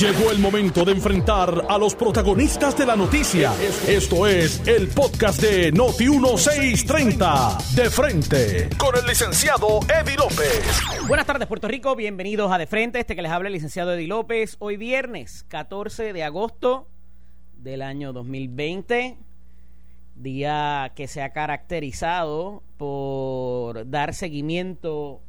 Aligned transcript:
Llegó 0.00 0.32
el 0.32 0.38
momento 0.40 0.84
de 0.84 0.92
enfrentar 0.92 1.66
a 1.68 1.78
los 1.78 1.94
protagonistas 1.94 2.76
de 2.76 2.84
la 2.84 2.96
noticia. 2.96 3.52
Esto 3.86 4.26
es 4.26 4.66
el 4.66 4.88
podcast 4.88 5.40
de 5.40 5.70
Noti 5.70 6.08
1630. 6.08 7.58
De 7.76 7.88
frente 7.88 8.68
con 8.76 8.96
el 8.96 9.06
licenciado 9.06 9.78
Eddie 9.82 10.16
López. 10.16 10.80
Buenas 11.06 11.26
tardes, 11.26 11.46
Puerto 11.46 11.68
Rico. 11.68 11.94
Bienvenidos 11.94 12.50
a 12.50 12.58
De 12.58 12.66
Frente. 12.66 12.98
Este 12.98 13.14
que 13.14 13.22
les 13.22 13.30
habla 13.30 13.48
el 13.48 13.52
licenciado 13.52 13.94
Eddie 13.94 14.08
López. 14.08 14.56
Hoy 14.58 14.76
viernes 14.76 15.44
14 15.48 16.12
de 16.12 16.24
agosto 16.24 16.88
del 17.58 17.82
año 17.82 18.12
2020. 18.12 19.16
Día 20.16 20.92
que 20.96 21.06
se 21.06 21.22
ha 21.22 21.32
caracterizado 21.32 22.64
por 22.78 23.88
dar 23.88 24.14
seguimiento 24.14 25.20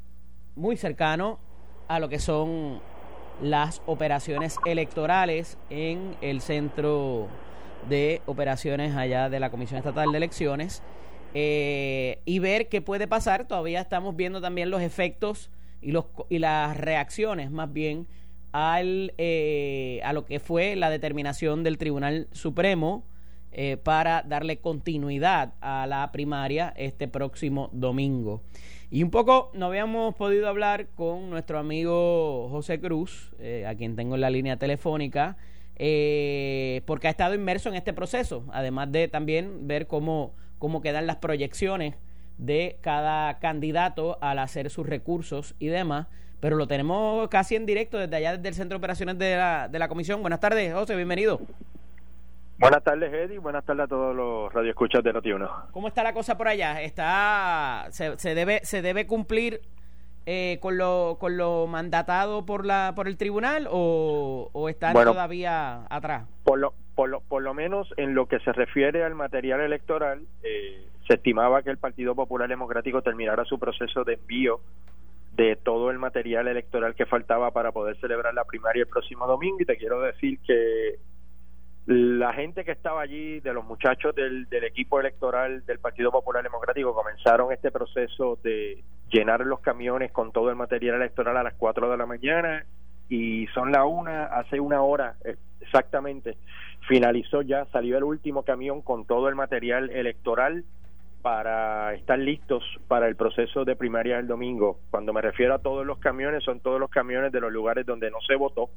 muy 0.56 0.76
cercano 0.76 1.40
a 1.88 2.00
lo 2.00 2.10
que 2.10 2.18
son 2.18 2.82
las 3.42 3.82
operaciones 3.86 4.58
electorales 4.66 5.58
en 5.70 6.16
el 6.22 6.42
centro 6.42 7.28
de 7.90 8.22
operaciones 8.26 8.96
allá 8.96 9.30
de 9.30 9.40
la 9.40 9.50
Comisión 9.50 9.78
Estatal 9.78 10.12
de 10.12 10.18
Elecciones 10.18 10.82
eh, 11.34 12.20
y 12.26 12.40
ver 12.40 12.70
qué 12.70 12.82
puede 12.82 13.08
pasar. 13.08 13.48
Todavía 13.48 13.82
estamos 13.82 14.16
viendo 14.16 14.42
también 14.42 14.70
los 14.70 14.82
efectos 14.82 15.50
y, 15.82 15.92
los, 15.92 16.06
y 16.30 16.40
las 16.40 16.78
reacciones 16.78 17.52
más 17.52 17.72
bien 17.74 18.08
al, 18.52 19.14
eh, 19.18 20.00
a 20.04 20.14
lo 20.14 20.26
que 20.26 20.40
fue 20.40 20.76
la 20.76 20.90
determinación 20.90 21.64
del 21.64 21.78
Tribunal 21.78 22.28
Supremo 22.32 23.04
eh, 23.56 23.78
para 23.78 24.24
darle 24.24 24.58
continuidad 24.58 25.54
a 25.62 25.86
la 25.86 26.12
primaria 26.12 26.74
este 26.76 27.08
próximo 27.08 27.70
domingo. 27.72 28.42
Y 28.90 29.04
un 29.04 29.12
poco 29.12 29.52
no 29.54 29.68
habíamos 29.68 30.16
podido 30.16 30.48
hablar 30.48 30.88
con 30.96 31.30
nuestro 31.30 31.60
amigo 31.60 32.50
José 32.50 32.80
Cruz, 32.80 33.32
eh, 33.40 33.66
a 33.68 33.76
quien 33.76 33.96
tengo 33.96 34.16
en 34.16 34.22
la 34.22 34.32
línea 34.32 34.58
telefónica, 34.58 35.38
eh, 35.76 36.82
porque 36.86 37.08
ha 37.08 37.12
estado 37.12 37.36
inmerso 37.36 37.70
en 37.70 37.76
este 37.76 37.94
proceso, 37.94 38.44
además 38.52 38.92
de 38.92 39.08
también 39.08 39.68
ver 39.68 39.86
cómo, 39.86 40.34
cómo 40.58 40.82
quedan 40.82 41.06
las 41.06 41.18
proyecciones 41.18 41.96
de 42.40 42.78
cada 42.82 43.38
candidato 43.40 44.18
al 44.22 44.40
hacer 44.40 44.72
sus 44.72 44.88
recursos 44.88 45.56
y 45.60 45.68
demás. 45.68 46.08
Pero 46.40 46.56
lo 46.56 46.68
tenemos 46.68 47.30
casi 47.30 47.56
en 47.56 47.66
directo 47.66 47.98
desde 47.98 48.16
allá, 48.16 48.36
desde 48.36 48.50
el 48.50 48.56
Centro 48.56 48.78
de 48.78 48.80
Operaciones 48.80 49.18
de 49.18 49.38
la, 49.38 49.70
de 49.70 49.80
la 49.80 49.88
Comisión. 49.88 50.22
Buenas 50.22 50.40
tardes, 50.40 50.74
José, 50.74 50.96
bienvenido. 50.96 51.40
Buenas 52.58 52.84
tardes, 52.84 53.12
Eddie. 53.12 53.40
Buenas 53.40 53.66
tardes 53.66 53.86
a 53.86 53.88
todos 53.88 54.16
los 54.16 54.54
radioescuchas 54.54 55.04
de 55.04 55.14
Noti1. 55.14 55.72
¿Cómo 55.72 55.88
está 55.88 56.04
la 56.04 56.14
cosa 56.14 56.38
por 56.38 56.48
allá? 56.48 56.82
Está 56.82 57.88
se, 57.90 58.18
se 58.18 58.36
debe 58.36 58.62
se 58.64 58.82
debe 58.82 59.08
cumplir 59.08 59.62
eh, 60.26 60.60
con 60.62 60.78
lo 60.78 61.18
con 61.20 61.36
lo 61.36 61.68
mandatado 61.68 62.46
por 62.46 62.66
la 62.66 62.94
por 62.96 63.08
el 63.08 63.18
tribunal 63.18 63.68
o, 63.70 64.50
o 64.54 64.70
están 64.70 64.94
todavía 64.94 65.86
atrás. 65.90 66.28
Por 66.44 66.60
lo, 66.60 66.74
por 66.96 67.10
lo 67.10 67.22
por 67.22 67.42
lo 67.42 67.54
menos 67.54 67.94
en 67.98 68.16
lo 68.16 68.28
que 68.28 68.40
se 68.40 68.54
refiere 68.54 69.04
al 69.04 69.16
material 69.16 69.60
electoral 69.60 70.22
eh, 70.44 70.88
se 71.08 71.16
estimaba 71.16 71.62
que 71.64 71.72
el 71.72 71.78
Partido 71.78 72.16
Popular 72.16 72.48
Democrático 72.48 73.02
terminara 73.02 73.44
su 73.46 73.60
proceso 73.60 74.04
de 74.04 74.14
envío 74.14 74.62
de 75.36 75.56
todo 75.56 75.90
el 75.90 75.98
material 75.98 76.48
electoral 76.48 76.96
que 76.96 77.06
faltaba 77.06 77.52
para 77.52 77.72
poder 77.72 77.98
celebrar 78.00 78.34
la 78.34 78.46
primaria 78.46 78.84
el 78.84 78.88
próximo 78.88 79.26
domingo 79.28 79.58
y 79.60 79.66
te 79.66 79.78
quiero 79.78 80.00
decir 80.00 80.40
que 80.46 81.00
la 81.86 82.34
gente 82.34 82.64
que 82.64 82.72
estaba 82.72 83.02
allí, 83.02 83.42
de 83.42 83.54
los 83.54 83.66
muchachos 83.66 84.16
del, 84.16 84.48
del, 84.50 84.64
equipo 84.64 85.00
electoral 85.00 85.66
del 85.66 85.80
Partido 85.80 86.12
Popular 86.12 86.42
Democrático, 86.42 86.94
comenzaron 86.94 87.52
este 87.52 87.72
proceso 87.72 88.40
de 88.42 88.84
llenar 89.10 89.42
los 89.42 89.60
camiones 89.60 90.12
con 90.12 90.32
todo 90.32 90.50
el 90.50 90.56
material 90.56 90.96
electoral 90.96 91.36
a 91.38 91.44
las 91.44 91.54
4 91.56 91.92
de 91.92 91.98
la 91.98 92.06
mañana 92.06 92.66
y 93.10 93.48
son 93.48 93.72
la 93.72 93.86
una, 93.86 94.26
hace 94.26 94.60
una 94.60 94.82
hora 94.82 95.16
exactamente, 95.60 96.38
finalizó 96.88 97.42
ya, 97.42 97.66
salió 97.66 97.98
el 97.98 98.04
último 98.04 98.44
camión 98.44 98.82
con 98.82 99.06
todo 99.06 99.28
el 99.28 99.36
material 99.36 99.90
electoral 99.90 100.64
para 101.22 101.94
estar 101.94 102.20
listos 102.20 102.64
para 102.88 103.08
el 103.08 103.16
proceso 103.16 103.64
de 103.66 103.76
primaria 103.76 104.18
del 104.18 104.28
domingo. 104.28 104.80
Cuando 104.90 105.14
me 105.14 105.22
refiero 105.22 105.54
a 105.54 105.60
todos 105.60 105.86
los 105.86 106.00
camiones, 106.00 106.44
son 106.44 106.60
todos 106.60 106.80
los 106.80 106.90
camiones 106.90 107.32
de 107.32 107.40
los 107.40 107.52
lugares 107.52 107.86
donde 107.86 108.12
no 108.12 108.20
se 108.28 108.36
votó 108.36 108.70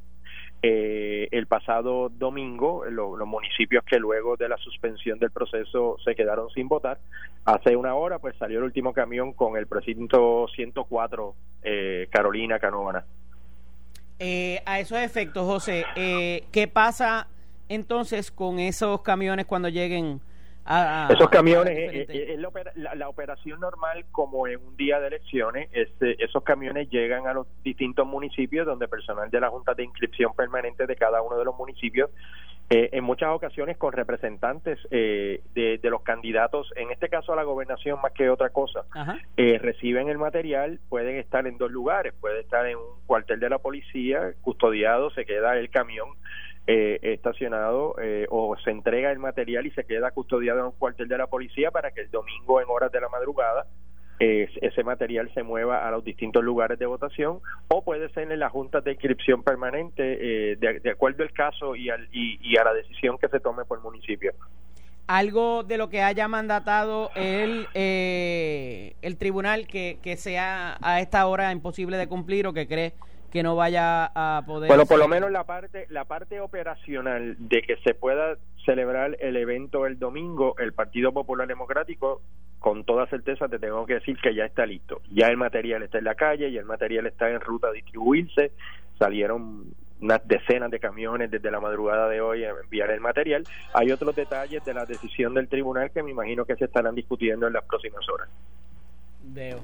eh, 0.62 1.28
el 1.30 1.46
pasado 1.46 2.08
domingo, 2.08 2.84
los 2.86 3.26
municipios 3.26 3.84
que 3.84 3.98
luego 3.98 4.36
de 4.36 4.48
la 4.48 4.56
suspensión 4.56 5.18
del 5.18 5.30
proceso 5.30 5.96
se 6.04 6.14
quedaron 6.14 6.50
sin 6.50 6.68
votar. 6.68 6.98
Hace 7.44 7.76
una 7.76 7.94
hora, 7.94 8.18
pues 8.18 8.36
salió 8.36 8.58
el 8.58 8.64
último 8.64 8.92
camión 8.92 9.32
con 9.32 9.56
el 9.56 9.66
precinto 9.66 10.48
104 10.54 11.34
eh, 11.62 12.08
Carolina 12.10 12.58
Canóvana. 12.58 13.04
Eh, 14.18 14.62
a 14.64 14.80
esos 14.80 14.98
efectos, 14.98 15.44
José, 15.44 15.84
eh, 15.94 16.44
¿qué 16.50 16.68
pasa 16.68 17.28
entonces 17.68 18.30
con 18.30 18.58
esos 18.58 19.02
camiones 19.02 19.46
cuando 19.46 19.68
lleguen? 19.68 20.20
Esos 21.10 21.28
camiones, 21.30 21.76
eh, 21.76 22.06
eh, 22.08 22.38
la, 22.74 23.08
operación 23.08 23.60
normal 23.60 24.04
como 24.10 24.48
en 24.48 24.60
un 24.66 24.76
día 24.76 24.98
de 24.98 25.06
elecciones, 25.06 25.68
este, 25.72 26.22
esos 26.24 26.42
camiones 26.42 26.90
llegan 26.90 27.28
a 27.28 27.32
los 27.32 27.46
distintos 27.62 28.04
municipios 28.04 28.66
donde 28.66 28.88
personal 28.88 29.30
de 29.30 29.40
la 29.40 29.48
Junta 29.48 29.74
de 29.74 29.84
Inscripción 29.84 30.34
Permanente 30.34 30.86
de 30.86 30.96
cada 30.96 31.22
uno 31.22 31.38
de 31.38 31.44
los 31.44 31.56
municipios, 31.56 32.10
eh, 32.68 32.88
en 32.92 33.04
muchas 33.04 33.28
ocasiones 33.30 33.76
con 33.76 33.92
representantes 33.92 34.80
de, 34.90 35.40
de, 35.54 35.90
los 35.90 36.02
candidatos, 36.02 36.72
en 36.74 36.90
este 36.90 37.08
caso 37.08 37.32
a 37.32 37.36
la 37.36 37.44
gobernación 37.44 38.00
más 38.02 38.10
que 38.10 38.28
otra 38.28 38.50
cosa, 38.50 38.84
reciben 39.36 40.08
el 40.08 40.18
material, 40.18 40.80
pueden 40.88 41.16
estar 41.16 41.46
en 41.46 41.58
dos 41.58 41.70
lugares, 41.70 42.12
puede 42.20 42.40
estar 42.40 42.66
en 42.66 42.76
un 42.76 43.06
cuartel 43.06 43.38
de 43.38 43.50
la 43.50 43.58
policía, 43.58 44.32
custodiado, 44.42 45.10
se 45.10 45.24
queda 45.24 45.56
el 45.56 45.70
camión 45.70 46.08
eh, 46.68 46.98
estacionado 47.02 47.94
eh, 48.02 48.26
o 48.28 48.56
se 48.56 48.72
entrega 48.72 49.12
el 49.12 49.20
material 49.20 49.66
y 49.66 49.70
se 49.70 49.84
queda 49.84 50.10
custodiado 50.10 50.58
en 50.58 50.64
un 50.64 50.72
cuartel 50.72 51.06
de 51.06 51.16
la 51.16 51.28
policía 51.28 51.70
para 51.70 51.92
que 51.92 52.00
el 52.00 52.10
domingo 52.10 52.60
en 52.60 52.66
horas 52.68 52.90
de 52.90 53.00
la 53.00 53.08
madrugada 53.08 53.66
eh, 54.18 54.48
ese 54.60 54.82
material 54.82 55.30
se 55.32 55.44
mueva 55.44 55.86
a 55.86 55.90
los 55.92 56.02
distintos 56.02 56.42
lugares 56.42 56.76
de 56.80 56.86
votación 56.86 57.38
o 57.68 57.84
puede 57.84 58.08
ser 58.08 58.32
en 58.32 58.40
las 58.40 58.50
juntas 58.50 58.82
de 58.82 58.90
inscripción 58.90 59.44
permanente 59.44 60.02
de, 60.56 60.90
acuerdo 60.90 61.22
al 61.22 61.32
caso 61.32 61.76
y, 61.76 61.88
al, 61.88 62.08
y, 62.10 62.56
a 62.56 62.64
la 62.64 62.74
decisión 62.74 63.16
que 63.18 63.28
se 63.28 63.38
tome 63.38 63.64
por 63.64 63.78
el 63.78 63.84
municipio. 63.84 64.32
Algo 65.06 65.62
de 65.62 65.78
lo 65.78 65.88
que 65.88 66.02
haya 66.02 66.26
mandatado 66.26 67.12
el, 67.14 67.68
el 67.74 69.16
tribunal 69.18 69.68
que, 69.68 70.00
que 70.02 70.16
sea 70.16 70.78
a 70.82 71.00
esta 71.00 71.28
hora 71.28 71.52
imposible 71.52 71.96
de 71.96 72.08
cumplir 72.08 72.48
o 72.48 72.52
que 72.52 72.66
cree 72.66 72.92
que 73.30 73.42
no 73.42 73.56
vaya 73.56 74.10
a 74.14 74.42
poder 74.46 74.68
bueno 74.68 74.86
por 74.86 74.98
lo 74.98 75.08
menos 75.08 75.30
la 75.30 75.44
parte 75.44 75.86
la 75.90 76.04
parte 76.04 76.40
operacional 76.40 77.36
de 77.38 77.62
que 77.62 77.76
se 77.78 77.94
pueda 77.94 78.36
celebrar 78.64 79.16
el 79.20 79.36
evento 79.36 79.86
el 79.86 79.98
domingo 79.98 80.54
el 80.58 80.72
Partido 80.72 81.12
Popular 81.12 81.46
Democrático 81.46 82.22
con 82.58 82.84
toda 82.84 83.06
certeza 83.06 83.48
te 83.48 83.58
tengo 83.58 83.86
que 83.86 83.94
decir 83.94 84.16
que 84.22 84.34
ya 84.34 84.44
está 84.44 84.66
listo 84.66 85.00
ya 85.10 85.26
el 85.28 85.36
material 85.36 85.82
está 85.82 85.98
en 85.98 86.04
la 86.04 86.14
calle 86.14 86.48
y 86.48 86.56
el 86.56 86.64
material 86.64 87.06
está 87.06 87.28
en 87.30 87.40
ruta 87.40 87.68
a 87.68 87.72
distribuirse 87.72 88.52
salieron 88.98 89.74
unas 90.00 90.26
decenas 90.26 90.70
de 90.70 90.78
camiones 90.78 91.30
desde 91.30 91.50
la 91.50 91.60
madrugada 91.60 92.08
de 92.08 92.20
hoy 92.20 92.44
a 92.44 92.50
enviar 92.50 92.90
el 92.90 93.00
material. 93.00 93.44
Hay 93.72 93.90
otros 93.90 94.14
detalles 94.14 94.64
de 94.64 94.74
la 94.74 94.84
decisión 94.84 95.34
del 95.34 95.48
tribunal 95.48 95.90
que 95.90 96.02
me 96.02 96.10
imagino 96.10 96.44
que 96.44 96.56
se 96.56 96.66
estarán 96.66 96.94
discutiendo 96.94 97.46
en 97.46 97.54
las 97.54 97.64
próximas 97.64 98.06
horas. 98.08 98.28
Veo. 99.22 99.60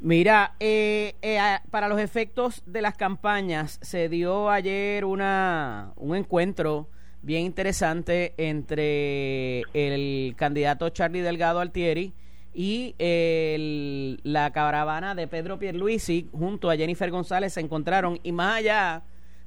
Mira, 0.00 0.54
eh, 0.60 1.14
eh, 1.22 1.38
para 1.70 1.88
los 1.88 1.98
efectos 1.98 2.62
de 2.66 2.82
las 2.82 2.96
campañas, 2.96 3.78
se 3.80 4.08
dio 4.08 4.50
ayer 4.50 5.04
una, 5.04 5.92
un 5.96 6.14
encuentro 6.14 6.88
bien 7.22 7.44
interesante 7.44 8.34
entre 8.36 9.62
el 9.72 10.34
candidato 10.36 10.90
Charlie 10.90 11.22
Delgado 11.22 11.60
Altieri 11.60 12.12
y 12.52 12.94
el, 12.98 14.20
la 14.24 14.52
caravana 14.52 15.14
de 15.14 15.26
Pedro 15.26 15.58
Pierluisi 15.58 16.28
junto 16.32 16.70
a 16.70 16.76
Jennifer 16.76 17.10
González 17.10 17.54
se 17.54 17.60
encontraron 17.60 18.20
y 18.22 18.32
más 18.32 18.58
allá 18.58 19.02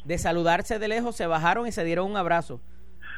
de 0.06 0.18
saludarse 0.18 0.80
de 0.80 0.88
lejos 0.88 1.16
se 1.16 1.28
bajaron 1.28 1.68
y 1.68 1.72
se 1.72 1.84
dieron 1.84 2.10
un 2.10 2.18
abrazo. 2.18 2.60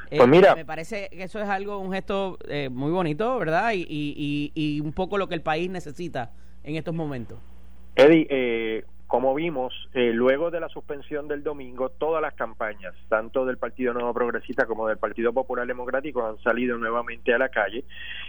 Pues 0.09 0.27
mira, 0.27 0.55
me 0.55 0.65
parece 0.65 1.07
que 1.09 1.23
eso 1.23 1.39
es 1.39 1.47
algo, 1.47 1.77
un 1.77 1.93
gesto 1.93 2.37
eh, 2.49 2.67
muy 2.69 2.91
bonito, 2.91 3.37
¿verdad? 3.37 3.73
Y, 3.73 3.85
y, 3.87 4.51
y 4.55 4.81
un 4.81 4.91
poco 4.91 5.17
lo 5.17 5.29
que 5.29 5.35
el 5.35 5.41
país 5.41 5.69
necesita 5.69 6.31
en 6.63 6.75
estos 6.75 6.93
momentos? 6.93 7.37
Eddie, 7.95 8.27
eh, 8.29 8.85
como 9.09 9.33
vimos, 9.33 9.73
eh, 9.95 10.11
luego 10.13 10.51
de 10.51 10.59
la 10.59 10.69
suspensión 10.69 11.27
del 11.27 11.41
domingo, 11.41 11.89
todas 11.89 12.21
las 12.21 12.35
campañas, 12.35 12.93
tanto 13.07 13.43
del 13.43 13.57
Partido 13.57 13.91
Nuevo 13.91 14.13
Progresista 14.13 14.67
como 14.67 14.87
del 14.87 14.99
Partido 14.99 15.33
Popular 15.33 15.65
Democrático, 15.65 16.23
han 16.27 16.37
salido 16.43 16.77
nuevamente 16.77 17.33
a 17.33 17.39
la 17.39 17.49
calle 17.49 17.85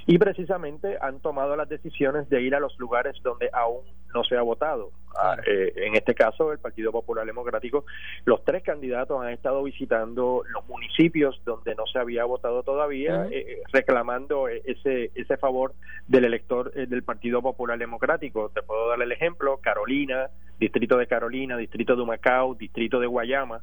y 0.06 0.16
precisamente 0.16 0.96
han 0.98 1.20
tomado 1.20 1.54
las 1.54 1.68
decisiones 1.68 2.30
de 2.30 2.40
ir 2.40 2.54
a 2.54 2.60
los 2.60 2.78
lugares 2.78 3.14
donde 3.22 3.50
aún 3.52 3.82
no 4.14 4.24
se 4.24 4.38
ha 4.38 4.40
votado. 4.40 4.90
Ah, 5.18 5.36
eh, 5.46 5.70
en 5.76 5.96
este 5.96 6.14
caso, 6.14 6.50
el 6.50 6.58
Partido 6.58 6.92
Popular 6.92 7.26
Democrático, 7.26 7.84
los 8.24 8.42
tres 8.42 8.62
candidatos 8.62 9.20
han 9.22 9.34
estado 9.34 9.62
visitando 9.62 10.44
los 10.48 10.66
municipios 10.66 11.42
donde 11.44 11.74
no 11.74 11.84
se 11.92 11.98
había 11.98 12.24
votado 12.24 12.62
todavía, 12.62 13.28
eh, 13.30 13.60
reclamando 13.70 14.48
ese, 14.48 15.10
ese 15.14 15.36
favor 15.36 15.74
del 16.06 16.24
elector 16.24 16.72
del 16.72 17.02
Partido 17.02 17.42
Popular 17.42 17.78
Democrático. 17.78 18.48
Te 18.48 18.62
puedo 18.62 18.88
dar 18.88 19.02
el 19.02 19.12
ejemplo, 19.12 19.58
Carolina, 19.58 20.30
Distrito 20.60 20.98
de 20.98 21.06
Carolina, 21.06 21.56
Distrito 21.56 21.96
de 21.96 22.02
Humacao, 22.02 22.54
Distrito 22.54 23.00
de 23.00 23.06
Guayama, 23.06 23.62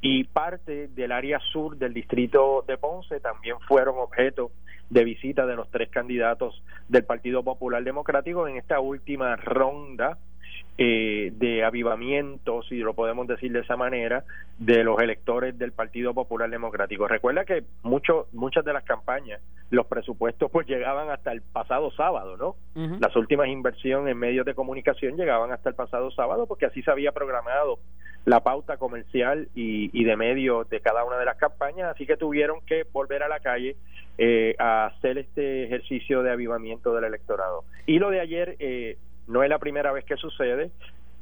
y 0.00 0.24
parte 0.24 0.88
del 0.88 1.12
área 1.12 1.38
sur 1.52 1.76
del 1.76 1.92
distrito 1.92 2.64
de 2.66 2.78
Ponce 2.78 3.20
también 3.20 3.56
fueron 3.66 3.96
objeto 3.98 4.50
de 4.88 5.04
visita 5.04 5.44
de 5.44 5.56
los 5.56 5.68
tres 5.70 5.90
candidatos 5.90 6.62
del 6.88 7.04
Partido 7.04 7.42
Popular 7.42 7.82
Democrático 7.84 8.48
en 8.48 8.56
esta 8.56 8.80
última 8.80 9.36
ronda 9.36 10.18
eh, 10.80 11.32
de 11.34 11.64
avivamiento, 11.64 12.62
si 12.62 12.76
lo 12.76 12.94
podemos 12.94 13.26
decir 13.26 13.50
de 13.50 13.60
esa 13.60 13.76
manera, 13.76 14.24
de 14.58 14.84
los 14.84 15.00
electores 15.00 15.58
del 15.58 15.72
Partido 15.72 16.14
Popular 16.14 16.48
Democrático. 16.48 17.08
Recuerda 17.08 17.44
que 17.44 17.64
mucho, 17.82 18.28
muchas 18.32 18.64
de 18.64 18.72
las 18.72 18.84
campañas, 18.84 19.40
los 19.70 19.86
presupuestos 19.86 20.50
pues 20.52 20.68
llegaban 20.68 21.10
hasta 21.10 21.32
el 21.32 21.42
pasado 21.42 21.90
sábado, 21.90 22.36
¿no? 22.36 22.54
Las 23.00 23.14
últimas 23.16 23.48
inversiones 23.48 24.12
en 24.12 24.18
medios 24.18 24.46
de 24.46 24.54
comunicación 24.54 25.16
llegaban 25.16 25.50
hasta 25.50 25.68
el 25.68 25.74
pasado 25.74 26.12
sábado 26.12 26.46
porque 26.46 26.66
así 26.66 26.80
se 26.82 26.90
había 26.92 27.10
programado 27.10 27.80
la 28.24 28.40
pauta 28.40 28.76
comercial 28.76 29.48
y, 29.54 29.90
y 29.92 30.04
de 30.04 30.16
medios 30.16 30.68
de 30.70 30.80
cada 30.80 31.04
una 31.04 31.16
de 31.16 31.24
las 31.24 31.36
campañas, 31.38 31.90
así 31.90 32.06
que 32.06 32.16
tuvieron 32.16 32.60
que 32.66 32.84
volver 32.92 33.22
a 33.22 33.28
la 33.28 33.40
calle 33.40 33.76
eh, 34.20 34.56
a 34.58 34.86
hacer 34.86 35.16
este 35.16 35.64
ejercicio 35.64 36.22
de 36.22 36.32
avivamiento 36.32 36.92
del 36.94 37.04
electorado. 37.04 37.64
Y 37.86 37.98
lo 37.98 38.10
de 38.10 38.20
ayer 38.20 38.56
eh, 38.58 38.96
no 39.28 39.42
es 39.42 39.48
la 39.48 39.58
primera 39.58 39.92
vez 39.92 40.04
que 40.04 40.16
sucede. 40.16 40.70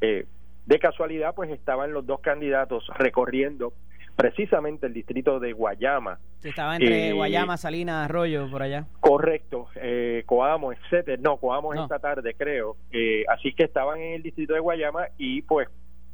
Eh, 0.01 0.27
de 0.65 0.79
casualidad, 0.79 1.35
pues 1.35 1.51
estaban 1.51 1.93
los 1.93 2.07
dos 2.07 2.21
candidatos 2.21 2.87
recorriendo 2.97 3.73
precisamente 4.17 4.87
el 4.87 4.95
distrito 4.95 5.39
de 5.39 5.53
Guayama. 5.53 6.19
estaba 6.43 6.77
entre 6.77 7.13
Guayama, 7.13 7.57
Salinas, 7.57 8.07
Arroyo, 8.07 8.51
por 8.51 8.63
allá. 8.63 8.87
Correcto, 9.01 9.69
eh, 9.77 10.23
Coamo, 10.27 10.73
etcétera. 10.73 11.21
No, 11.21 11.37
Coamo 11.37 11.75
es 11.75 11.81
esta 11.81 11.99
tarde, 11.99 12.35
creo. 12.35 12.77
así 13.29 13.53
que 13.53 13.65
estaban 13.65 14.01
en 14.01 14.15
el 14.15 14.23
distrito 14.23 14.55
de 14.55 14.61
Guayama 14.61 15.09
y 15.19 15.43
pues 15.43 15.69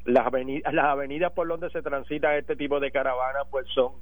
las 0.04 0.26
avenidas, 0.26 0.72
las 0.74 0.86
avenidas 0.86 1.32
por 1.32 1.46
donde 1.48 1.70
se 1.70 1.82
transita 1.82 2.36
este 2.36 2.56
tipo 2.56 2.80
de 2.80 2.90
caravana 2.90 3.40
pues 3.50 3.66
son 3.74 3.92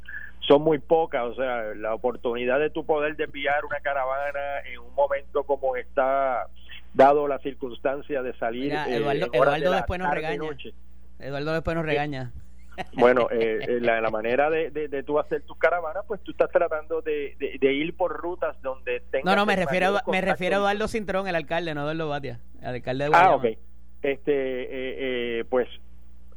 son 0.48 0.62
muy 0.62 0.78
pocas, 0.78 1.22
o 1.26 1.34
sea, 1.34 1.75
la 1.76 1.94
oportunidad 1.94 2.58
de 2.58 2.70
tu 2.70 2.84
poder 2.84 3.14
desviar 3.14 3.64
una 3.64 3.78
caravana 3.81 4.60
en 4.72 4.81
un 4.81 4.94
momento 4.94 5.44
como 5.44 5.76
está 5.76 6.46
dado 6.94 7.28
la 7.28 7.38
circunstancia 7.38 8.22
de 8.22 8.37
salir 8.38 8.72
eh, 8.72 8.96
Eduardo, 8.96 9.72
después 9.72 10.00
nos 10.00 10.10
regaña. 10.10 10.50
Eduardo 11.19 11.52
después 11.52 11.76
nos 11.76 11.84
regaña. 11.84 12.32
Bueno, 12.94 13.28
eh, 13.31 13.58
eh, 13.69 13.78
la, 13.81 14.10
manera 14.10 14.48
de, 14.50 14.70
de, 14.70 15.02
tú 15.02 15.19
hacer 15.19 15.42
tus 15.42 15.58
caravanas, 15.58 16.04
pues 16.06 16.20
tú 16.22 16.32
estás 16.32 16.50
tratando 16.50 17.02
de, 17.02 17.37
de, 17.60 17.72
ir 17.72 17.96
por 17.96 18.16
rutas 18.16 18.60
donde 18.62 19.00
tengas... 19.10 19.25
No, 19.25 19.37
no, 19.37 19.46
me 19.46 19.56
refiero, 19.56 19.98
me 20.06 20.20
refiero 20.20 20.56
a 20.56 20.58
Eduardo 20.60 20.88
Cintrón, 20.88 21.28
el 21.28 21.34
alcalde, 21.34 21.75
no 21.75 21.82
Eduardo 21.82 22.08
Batia, 22.08 22.40
el 22.60 22.69
alcalde 22.69 23.04
de 23.04 23.10
Guayama. 23.10 23.32
Ah, 23.32 23.36
ok. 23.36 23.44
Este, 24.02 25.44
pues 25.50 25.69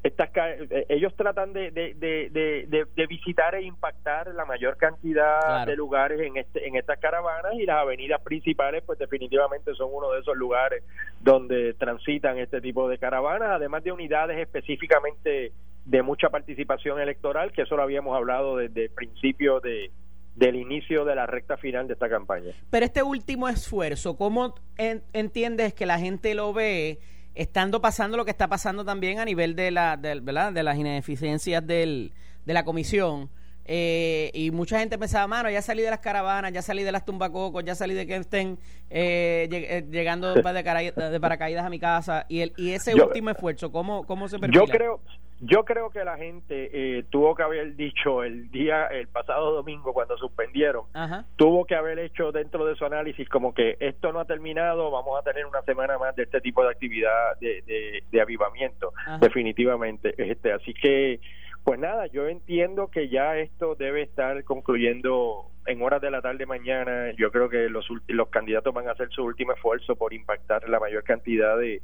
estas 0.04 0.30
eh, 0.36 0.86
ellos 0.90 1.16
tratan 1.16 1.54
de, 1.54 1.72
de, 1.72 1.94
de, 1.96 2.86
de, 2.94 3.08
visitar 3.08 3.56
e 3.56 3.64
impactar 3.64 4.34
la 4.36 4.44
mayor 4.44 4.76
cantidad 4.76 5.66
de 5.66 5.76
lugares 5.78 6.20
en 6.20 6.36
este 6.36 6.68
en 6.68 6.76
estas 6.76 7.00
caravanas 7.00 7.54
y 7.54 7.66
las 7.66 7.78
avenidas 7.78 8.22
principales 8.22 8.84
pues 8.86 9.00
definitivamente 9.00 9.74
son 9.76 9.90
uno 9.94 10.12
de 10.12 10.20
esos 10.20 10.36
lugares 10.36 10.84
donde 11.22 11.74
transitan 11.76 12.38
este 12.38 12.60
tipo 12.60 12.90
de 12.90 12.98
caravanas 12.98 13.50
además 13.52 13.84
de 13.84 13.94
unidades 13.94 14.38
específicamente 14.40 15.54
de 15.86 16.02
mucha 16.02 16.30
participación 16.30 17.00
electoral 17.00 17.54
que 17.54 17.62
eso 17.62 17.78
lo 17.78 17.84
habíamos 17.84 18.16
hablado 18.16 18.58
desde 18.58 18.86
el 18.86 18.90
principio 18.92 19.62
de 19.62 19.90
del 20.36 20.56
inicio 20.56 21.06
de 21.06 21.16
la 21.16 21.28
recta 21.28 21.58
final 21.58 21.88
de 21.88 21.94
esta 21.94 22.10
campaña. 22.10 22.54
Pero 22.72 22.86
este 22.86 23.04
último 23.04 23.48
esfuerzo, 23.48 24.18
¿cómo 24.18 24.56
entiendes 24.78 25.76
que 25.76 25.86
la 25.86 26.00
gente 26.00 26.34
lo 26.34 26.54
ve? 26.54 26.98
Estando 27.36 27.82
pasando 27.82 28.18
lo 28.18 28.26
que 28.26 28.32
está 28.32 28.48
pasando 28.48 28.86
también 28.86 29.20
a 29.20 29.26
nivel 29.26 29.56
de, 29.56 29.72
la, 29.72 29.98
de, 29.98 30.20
¿verdad? 30.20 30.54
de 30.54 30.64
las 30.64 30.78
ineficiencias 30.78 31.66
del, 31.66 32.14
de 32.46 32.54
la 32.54 32.64
comisión. 32.64 33.30
Eh, 33.66 34.30
y 34.34 34.52
mucha 34.52 34.80
gente 34.80 34.98
pensaba, 34.98 35.26
mano, 35.28 35.50
ya 35.50 35.62
salí 35.62 35.84
de 35.84 35.90
las 35.90 36.00
caravanas, 36.00 36.52
ya 36.52 36.62
salí 36.62 36.84
de 36.84 36.92
las 36.92 37.06
tumbacocos, 37.06 37.64
ya 37.64 37.76
salí 37.76 37.94
de 37.94 38.06
que 38.06 38.18
estén 38.18 38.60
eh, 38.90 39.48
eh, 39.50 39.86
llegando 39.90 40.34
de, 40.34 40.42
de, 40.42 41.20
paracaídas 41.20 41.66
a 41.66 41.70
mi 41.70 41.80
casa. 41.80 42.26
Y, 42.28 42.42
el, 42.42 42.54
y 42.58 42.72
ese 42.72 42.94
último 42.94 43.30
esfuerzo, 43.30 43.72
¿cómo, 43.72 44.06
cómo 44.06 44.28
se 44.28 44.38
perfila? 44.38 44.66
Yo 44.66 44.72
creo, 44.72 45.02
yo 45.46 45.66
creo 45.66 45.90
que 45.90 46.04
la 46.06 46.18
gente 46.18 46.70
eh, 46.72 47.04
tuvo 47.10 47.36
que 47.36 47.44
haber 47.44 47.76
dicho 47.76 48.24
el 48.24 48.50
día, 48.50 48.88
el 48.88 49.08
pasado 49.08 49.52
domingo 49.52 49.94
cuando 49.94 50.18
suspendieron, 50.18 50.86
tuvo 51.36 51.66
que 51.66 51.76
haber 51.76 52.00
hecho 52.00 52.32
dentro 52.32 52.66
de 52.66 52.76
su 52.76 52.86
análisis 52.86 53.28
como 53.28 53.54
que 53.54 53.76
esto 53.80 54.14
no 54.14 54.22
ha 54.22 54.26
terminado, 54.26 54.90
vamos 54.90 55.20
a 55.20 55.24
tener 55.24 55.46
una 55.46 55.62
semana 55.64 55.98
más 55.98 56.16
de 56.16 56.24
este 56.24 56.40
tipo 56.40 56.64
de 56.64 56.70
actividad 56.72 57.38
de, 57.42 58.04
de, 58.10 58.22
avivamiento, 58.22 58.94
definitivamente. 59.20 60.14
Este, 60.18 60.54
así 60.54 60.74
que 60.74 61.20
pues 61.64 61.80
nada, 61.80 62.08
yo 62.08 62.28
entiendo 62.28 62.90
que 62.90 63.08
ya 63.10 63.38
esto 63.38 63.76
debe 63.76 64.02
estar 64.02 64.44
concluyendo 64.44 65.50
en 65.66 65.82
horas 65.82 66.02
de 66.02 66.12
la 66.12 66.22
tarde 66.22 66.46
mañana. 66.46 67.12
Yo 67.18 67.32
creo 67.32 67.50
que 67.50 67.70
los, 67.70 67.88
los 68.08 68.28
candidatos 68.30 68.74
van 68.74 68.90
a 68.90 68.92
hacer 68.92 69.10
su 69.12 69.24
último 69.24 69.54
esfuerzo 69.54 69.96
por 69.96 70.14
impactar 70.14 70.68
la 70.68 70.80
mayor 70.80 71.04
cantidad 71.04 71.58
de, 71.58 71.82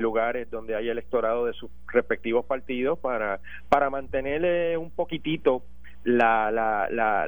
lugares 0.00 0.50
donde 0.50 0.74
hay 0.74 0.88
electorado 0.88 1.46
de 1.46 1.52
sus 1.52 1.70
respectivos 1.92 2.44
partidos 2.44 2.98
para, 2.98 3.40
para 3.68 3.90
mantenerle 3.90 4.76
un 4.76 4.90
poquitito 4.90 5.62
la, 6.04 6.50
la, 6.50 6.88
la, 6.90 7.26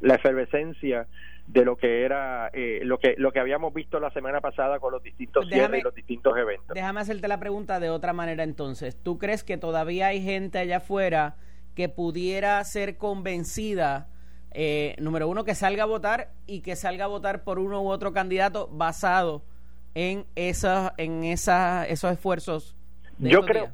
la, 0.00 0.14
efervescencia 0.14 1.06
de 1.46 1.64
lo 1.64 1.76
que 1.76 2.04
era 2.04 2.50
eh, 2.52 2.80
lo 2.82 2.98
que 2.98 3.14
lo 3.18 3.32
que 3.32 3.40
habíamos 3.40 3.72
visto 3.72 4.00
la 4.00 4.10
semana 4.10 4.40
pasada 4.40 4.80
con 4.80 4.92
los 4.92 5.02
distintos 5.02 5.46
y 5.50 5.82
los 5.82 5.94
distintos 5.94 6.36
eventos. 6.36 6.74
Déjame 6.74 7.00
hacerte 7.00 7.28
la 7.28 7.38
pregunta 7.38 7.78
de 7.80 7.90
otra 7.90 8.12
manera 8.12 8.42
entonces. 8.42 8.96
¿Tú 9.02 9.18
crees 9.18 9.44
que 9.44 9.56
todavía 9.56 10.08
hay 10.08 10.22
gente 10.22 10.58
allá 10.58 10.78
afuera 10.78 11.36
que 11.74 11.88
pudiera 11.88 12.62
ser 12.64 12.96
convencida 12.96 14.08
eh, 14.52 14.96
número 14.98 15.28
uno 15.28 15.44
que 15.44 15.54
salga 15.54 15.84
a 15.84 15.86
votar 15.86 16.30
y 16.46 16.62
que 16.62 16.76
salga 16.76 17.04
a 17.04 17.08
votar 17.08 17.44
por 17.44 17.58
uno 17.58 17.82
u 17.82 17.88
otro 17.88 18.12
candidato 18.12 18.68
basado 18.72 19.42
en 19.94 20.26
esos 20.34 20.90
en 20.96 21.24
esos 21.24 22.10
esfuerzos? 22.10 22.76
yo 23.18 23.42
creo 23.42 23.72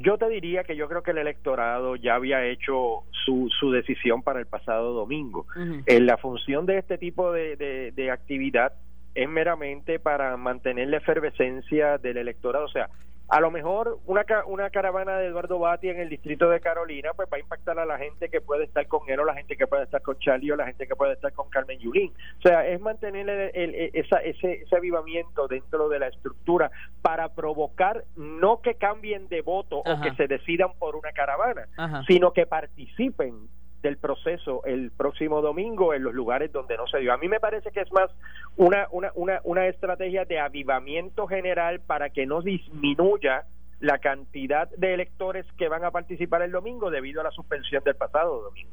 yo 0.00 0.16
te 0.16 0.28
diría 0.28 0.64
que 0.64 0.76
yo 0.76 0.88
creo 0.88 1.02
que 1.02 1.10
el 1.10 1.18
electorado 1.18 1.94
ya 1.96 2.14
había 2.14 2.44
hecho 2.46 3.04
su, 3.10 3.48
su 3.58 3.70
decisión 3.70 4.22
para 4.22 4.40
el 4.40 4.46
pasado 4.46 4.94
domingo. 4.94 5.46
En 5.86 6.06
la 6.06 6.16
función 6.16 6.64
de 6.64 6.78
este 6.78 6.96
tipo 6.96 7.32
de, 7.32 7.56
de, 7.56 7.92
de 7.92 8.10
actividad 8.10 8.72
es 9.14 9.28
meramente 9.28 9.98
para 9.98 10.36
mantener 10.36 10.88
la 10.88 10.98
efervescencia 10.98 11.98
del 11.98 12.16
electorado. 12.16 12.64
O 12.64 12.70
sea, 12.70 12.88
a 13.30 13.40
lo 13.40 13.50
mejor 13.52 14.00
una, 14.06 14.24
una 14.46 14.70
caravana 14.70 15.16
de 15.16 15.28
Eduardo 15.28 15.60
Bati 15.60 15.88
en 15.88 16.00
el 16.00 16.08
distrito 16.08 16.50
de 16.50 16.60
Carolina 16.60 17.12
pues 17.14 17.28
va 17.32 17.36
a 17.36 17.40
impactar 17.40 17.78
a 17.78 17.86
la 17.86 17.96
gente 17.96 18.28
que 18.28 18.40
puede 18.40 18.64
estar 18.64 18.86
con 18.88 19.08
él 19.08 19.20
o 19.20 19.24
la 19.24 19.34
gente 19.34 19.56
que 19.56 19.68
puede 19.68 19.84
estar 19.84 20.02
con 20.02 20.18
Charlie 20.18 20.50
o 20.50 20.56
la 20.56 20.66
gente 20.66 20.88
que 20.88 20.96
puede 20.96 21.12
estar 21.12 21.32
con 21.32 21.48
Carmen 21.48 21.78
Yulín. 21.78 22.12
O 22.38 22.42
sea, 22.42 22.66
es 22.66 22.80
mantener 22.80 23.52
el, 23.54 23.90
esa, 23.94 24.18
ese, 24.18 24.62
ese 24.62 24.76
avivamiento 24.76 25.46
dentro 25.46 25.88
de 25.88 26.00
la 26.00 26.08
estructura 26.08 26.72
para 27.02 27.28
provocar 27.28 28.04
no 28.16 28.60
que 28.60 28.74
cambien 28.74 29.28
de 29.28 29.42
voto 29.42 29.78
o 29.78 30.00
que 30.02 30.12
se 30.16 30.26
decidan 30.26 30.70
por 30.78 30.96
una 30.96 31.12
caravana, 31.12 31.68
sino 32.08 32.32
que 32.32 32.46
participen 32.46 33.48
del 33.82 33.96
proceso 33.96 34.62
el 34.64 34.90
próximo 34.90 35.40
domingo 35.40 35.94
en 35.94 36.02
los 36.02 36.14
lugares 36.14 36.52
donde 36.52 36.76
no 36.76 36.86
se 36.86 36.98
dio. 36.98 37.12
A 37.12 37.16
mí 37.16 37.28
me 37.28 37.40
parece 37.40 37.70
que 37.70 37.80
es 37.80 37.92
más 37.92 38.10
una, 38.56 38.86
una, 38.90 39.10
una, 39.14 39.40
una 39.44 39.66
estrategia 39.66 40.24
de 40.24 40.38
avivamiento 40.38 41.26
general 41.26 41.80
para 41.80 42.10
que 42.10 42.26
no 42.26 42.42
disminuya 42.42 43.44
la 43.80 43.98
cantidad 43.98 44.68
de 44.76 44.92
electores 44.92 45.46
que 45.56 45.68
van 45.68 45.84
a 45.84 45.90
participar 45.90 46.42
el 46.42 46.52
domingo 46.52 46.90
debido 46.90 47.22
a 47.22 47.24
la 47.24 47.30
suspensión 47.30 47.82
del 47.82 47.94
pasado 47.94 48.42
domingo. 48.42 48.70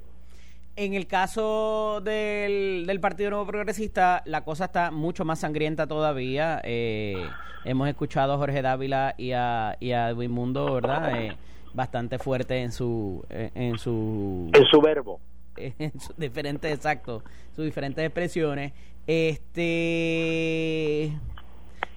En 0.76 0.94
el 0.94 1.08
caso 1.08 2.02
del, 2.04 2.86
del 2.86 3.00
Partido 3.00 3.32
Nuevo 3.32 3.48
Progresista, 3.48 4.22
la 4.26 4.44
cosa 4.44 4.66
está 4.66 4.92
mucho 4.92 5.26
más 5.26 5.40
sangrienta 5.40 5.88
todavía. 5.88 6.62
Eh, 6.64 7.28
hemos 7.66 7.88
escuchado 7.88 8.34
a 8.34 8.38
Jorge 8.38 8.62
Dávila 8.62 9.16
y 9.18 9.32
a, 9.32 9.76
y 9.80 9.94
a 9.94 10.10
Edwin 10.10 10.30
Mundo, 10.30 10.76
¿verdad? 10.76 11.20
Eh, 11.20 11.38
bastante 11.74 12.20
fuerte 12.20 12.62
en 12.62 12.72
su 12.72 13.26
eh, 13.30 13.52
en 13.56 13.78
su 13.78 14.50
en 14.54 14.66
su 14.66 14.82
verbo. 14.82 15.20
en 15.58 16.00
sus 16.00 16.16
diferentes 16.18 16.74
exacto 16.74 17.24
sus 17.56 17.66
diferentes 17.66 18.06
expresiones. 18.06 18.74
Este 19.08 21.14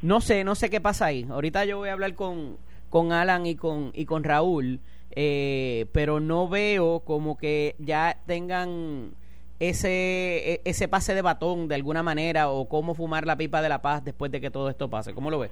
no 0.02 0.20
sé 0.20 0.44
no 0.44 0.54
sé 0.54 0.70
qué 0.70 0.80
pasa 0.80 1.06
ahí. 1.06 1.26
Ahorita 1.28 1.64
yo 1.64 1.78
voy 1.78 1.88
a 1.88 1.92
hablar 1.92 2.14
con 2.14 2.56
con 2.88 3.12
Alan 3.12 3.46
y 3.46 3.56
con 3.56 3.90
y 3.94 4.06
con 4.06 4.24
Raúl 4.24 4.80
eh, 5.12 5.86
pero 5.92 6.20
no 6.20 6.48
veo 6.48 7.00
como 7.00 7.36
que 7.36 7.74
ya 7.78 8.18
tengan 8.26 9.12
ese 9.58 10.54
e, 10.54 10.60
ese 10.64 10.86
pase 10.86 11.14
de 11.14 11.22
batón 11.22 11.66
de 11.66 11.74
alguna 11.74 12.02
manera 12.02 12.48
o 12.48 12.68
cómo 12.68 12.94
fumar 12.94 13.26
la 13.26 13.36
pipa 13.36 13.60
de 13.60 13.68
la 13.68 13.82
paz 13.82 14.04
después 14.04 14.30
de 14.30 14.40
que 14.40 14.50
todo 14.50 14.70
esto 14.70 14.88
pase. 14.88 15.12
Cómo 15.12 15.30
lo 15.30 15.40
ves 15.40 15.50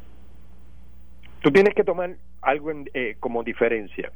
Tú 1.41 1.51
tienes 1.51 1.75
que 1.75 1.85
tomar 1.85 2.17
algo 2.43 2.73
eh, 2.95 3.17
como 3.21 3.43
diferencia. 3.43 4.11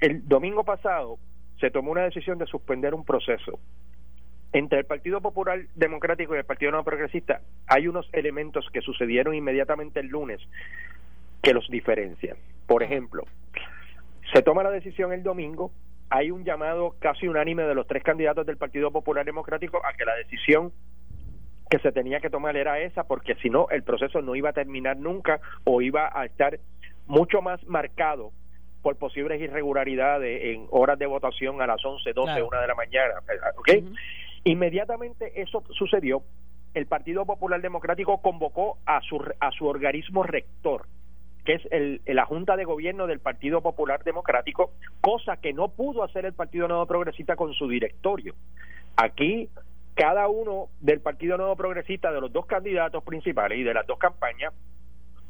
El 0.00 0.26
domingo 0.26 0.64
pasado 0.64 1.18
se 1.60 1.70
tomó 1.70 1.92
una 1.92 2.02
decisión 2.02 2.38
de 2.38 2.46
suspender 2.46 2.94
un 2.94 3.04
proceso. 3.04 3.58
Entre 4.52 4.78
el 4.78 4.84
Partido 4.84 5.20
Popular 5.20 5.60
Democrático 5.74 6.34
y 6.34 6.38
el 6.38 6.44
Partido 6.44 6.72
No 6.72 6.84
Progresista 6.84 7.40
hay 7.66 7.88
unos 7.88 8.08
elementos 8.12 8.66
que 8.72 8.80
sucedieron 8.80 9.34
inmediatamente 9.34 10.00
el 10.00 10.06
lunes 10.06 10.40
que 11.42 11.52
los 11.52 11.68
diferencian. 11.68 12.36
Por 12.66 12.82
ejemplo, 12.82 13.24
se 14.32 14.42
toma 14.42 14.62
la 14.62 14.70
decisión 14.70 15.12
el 15.12 15.22
domingo 15.22 15.70
hay 16.08 16.30
un 16.30 16.44
llamado 16.44 16.94
casi 17.00 17.26
unánime 17.26 17.64
de 17.64 17.74
los 17.74 17.86
tres 17.86 18.02
candidatos 18.02 18.46
del 18.46 18.56
Partido 18.56 18.90
Popular 18.90 19.24
Democrático 19.24 19.80
a 19.84 19.92
que 19.94 20.04
la 20.04 20.14
decisión 20.14 20.72
que 21.68 21.78
se 21.80 21.92
tenía 21.92 22.20
que 22.20 22.30
tomar 22.30 22.56
era 22.56 22.78
esa, 22.80 23.04
porque 23.04 23.34
si 23.36 23.50
no, 23.50 23.68
el 23.70 23.82
proceso 23.82 24.22
no 24.22 24.36
iba 24.36 24.50
a 24.50 24.52
terminar 24.52 24.96
nunca 24.96 25.40
o 25.64 25.82
iba 25.82 26.10
a 26.14 26.24
estar 26.24 26.58
mucho 27.06 27.42
más 27.42 27.64
marcado 27.66 28.32
por 28.82 28.96
posibles 28.96 29.40
irregularidades 29.40 30.44
en 30.44 30.66
horas 30.70 30.98
de 30.98 31.06
votación 31.06 31.60
a 31.60 31.66
las 31.66 31.84
11, 31.84 32.12
12, 32.12 32.42
1 32.42 32.60
de 32.60 32.66
la 32.66 32.74
mañana. 32.74 33.14
¿okay? 33.58 33.84
Inmediatamente 34.44 35.40
eso 35.40 35.64
sucedió, 35.70 36.22
el 36.72 36.86
Partido 36.86 37.26
Popular 37.26 37.60
Democrático 37.60 38.18
convocó 38.22 38.78
a 38.86 39.00
su, 39.00 39.20
a 39.40 39.50
su 39.50 39.66
organismo 39.66 40.22
rector, 40.22 40.86
que 41.44 41.54
es 41.54 41.62
el, 41.72 42.00
la 42.06 42.26
Junta 42.26 42.54
de 42.54 42.64
Gobierno 42.64 43.08
del 43.08 43.18
Partido 43.18 43.60
Popular 43.60 44.04
Democrático, 44.04 44.70
cosa 45.00 45.38
que 45.38 45.52
no 45.52 45.68
pudo 45.68 46.04
hacer 46.04 46.24
el 46.24 46.34
Partido 46.34 46.68
Nuevo 46.68 46.86
Progresista 46.86 47.34
con 47.34 47.54
su 47.54 47.66
directorio. 47.66 48.34
Aquí 48.96 49.48
cada 49.96 50.28
uno 50.28 50.68
del 50.80 51.00
Partido 51.00 51.38
Nuevo 51.38 51.56
Progresista, 51.56 52.12
de 52.12 52.20
los 52.20 52.30
dos 52.30 52.46
candidatos 52.46 53.02
principales 53.02 53.58
y 53.58 53.62
de 53.64 53.74
las 53.74 53.86
dos 53.86 53.98
campañas, 53.98 54.52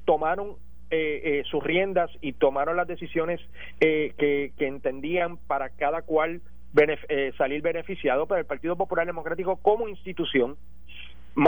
tomaron 0.05 0.57
eh, 0.91 1.23
eh, 1.25 1.43
sus 1.49 1.63
riendas 1.63 2.11
y 2.21 2.33
tomaron 2.33 2.77
las 2.77 2.89
decisiones 2.89 3.41
eh, 3.81 4.13
que, 4.19 4.67
entendían 4.67 5.37
para 5.37 5.71
cada 5.71 6.03
cual 6.03 6.43
salir 7.39 7.63
beneficiado, 7.63 8.27
pero 8.27 8.41
el 8.41 8.45
Partido 8.45 8.77
Popular 8.77 9.07
Democrático 9.07 9.57
como 9.57 9.89
institución 9.89 10.59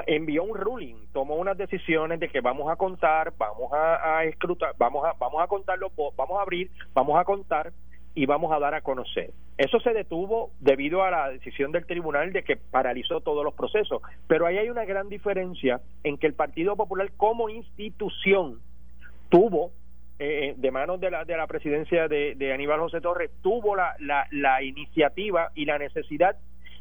envió 0.06 0.42
un 0.42 0.56
ruling, 0.56 0.94
tomó 1.12 1.36
unas 1.36 1.58
decisiones 1.58 2.18
de 2.18 2.28
que 2.28 2.40
vamos 2.40 2.70
a 2.70 2.76
contar, 2.76 3.34
vamos 3.36 3.70
a, 3.74 4.18
a 4.18 4.24
escrutar, 4.24 4.74
vamos 4.78 5.04
a 5.04 5.12
vamos 5.18 5.42
a 5.42 5.46
contar 5.46 5.78
los 5.78 5.92
vamos 6.16 6.38
a 6.38 6.42
abrir, 6.42 6.70
vamos 6.94 7.18
a 7.18 7.24
contar 7.24 7.72
y 8.14 8.26
vamos 8.26 8.52
a 8.52 8.58
dar 8.58 8.74
a 8.74 8.80
conocer. 8.80 9.30
Eso 9.56 9.80
se 9.80 9.92
detuvo 9.92 10.50
debido 10.60 11.02
a 11.02 11.10
la 11.10 11.30
decisión 11.30 11.72
del 11.72 11.86
tribunal 11.86 12.32
de 12.32 12.44
que 12.44 12.56
paralizó 12.56 13.20
todos 13.20 13.44
los 13.44 13.54
procesos, 13.54 14.02
pero 14.26 14.46
ahí 14.46 14.58
hay 14.58 14.70
una 14.70 14.84
gran 14.84 15.08
diferencia 15.08 15.80
en 16.04 16.18
que 16.18 16.26
el 16.26 16.34
Partido 16.34 16.76
Popular 16.76 17.10
como 17.16 17.48
institución 17.48 18.60
tuvo 19.28 19.72
eh, 20.18 20.54
de 20.56 20.70
manos 20.70 21.00
de 21.00 21.10
la, 21.10 21.24
de 21.24 21.36
la 21.36 21.46
presidencia 21.46 22.08
de, 22.08 22.34
de 22.34 22.52
Aníbal 22.52 22.80
José 22.80 23.00
Torres, 23.00 23.30
tuvo 23.40 23.76
la, 23.76 23.94
la, 24.00 24.26
la 24.32 24.62
iniciativa 24.62 25.52
y 25.54 25.64
la 25.64 25.78
necesidad 25.78 26.36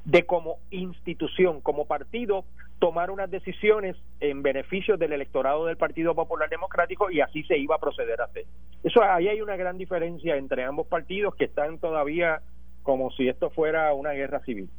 de 0.06 0.26
como 0.26 0.58
institución, 0.72 1.62
como 1.62 1.86
partido, 1.86 2.46
tomar 2.80 3.10
unas 3.10 3.30
decisiones 3.32 3.96
en 4.20 4.44
beneficio 4.44 4.98
del 4.98 5.14
electorado 5.14 5.66
del 5.66 5.78
Partido 5.78 6.14
Popular 6.14 6.50
Democrático 6.50 7.10
y 7.10 7.22
así 7.22 7.44
se 7.44 7.58
iba 7.58 7.76
a 7.76 7.80
proceder 7.80 8.22
a 8.22 8.26
hacer. 8.26 8.46
Eso 8.84 9.02
ahí 9.04 9.28
hay 9.28 9.42
una 9.42 9.56
gran 9.56 9.78
diferencia 9.78 10.36
entre 10.36 10.64
ambos 10.64 10.88
partidos 10.88 11.36
que 11.36 11.46
están 11.46 11.80
todavía 11.80 12.42
como 12.84 13.12
si 13.12 13.28
esto 13.28 13.50
fuera 13.50 13.94
una 13.94 14.12
guerra 14.12 14.40
civil. 14.42 14.70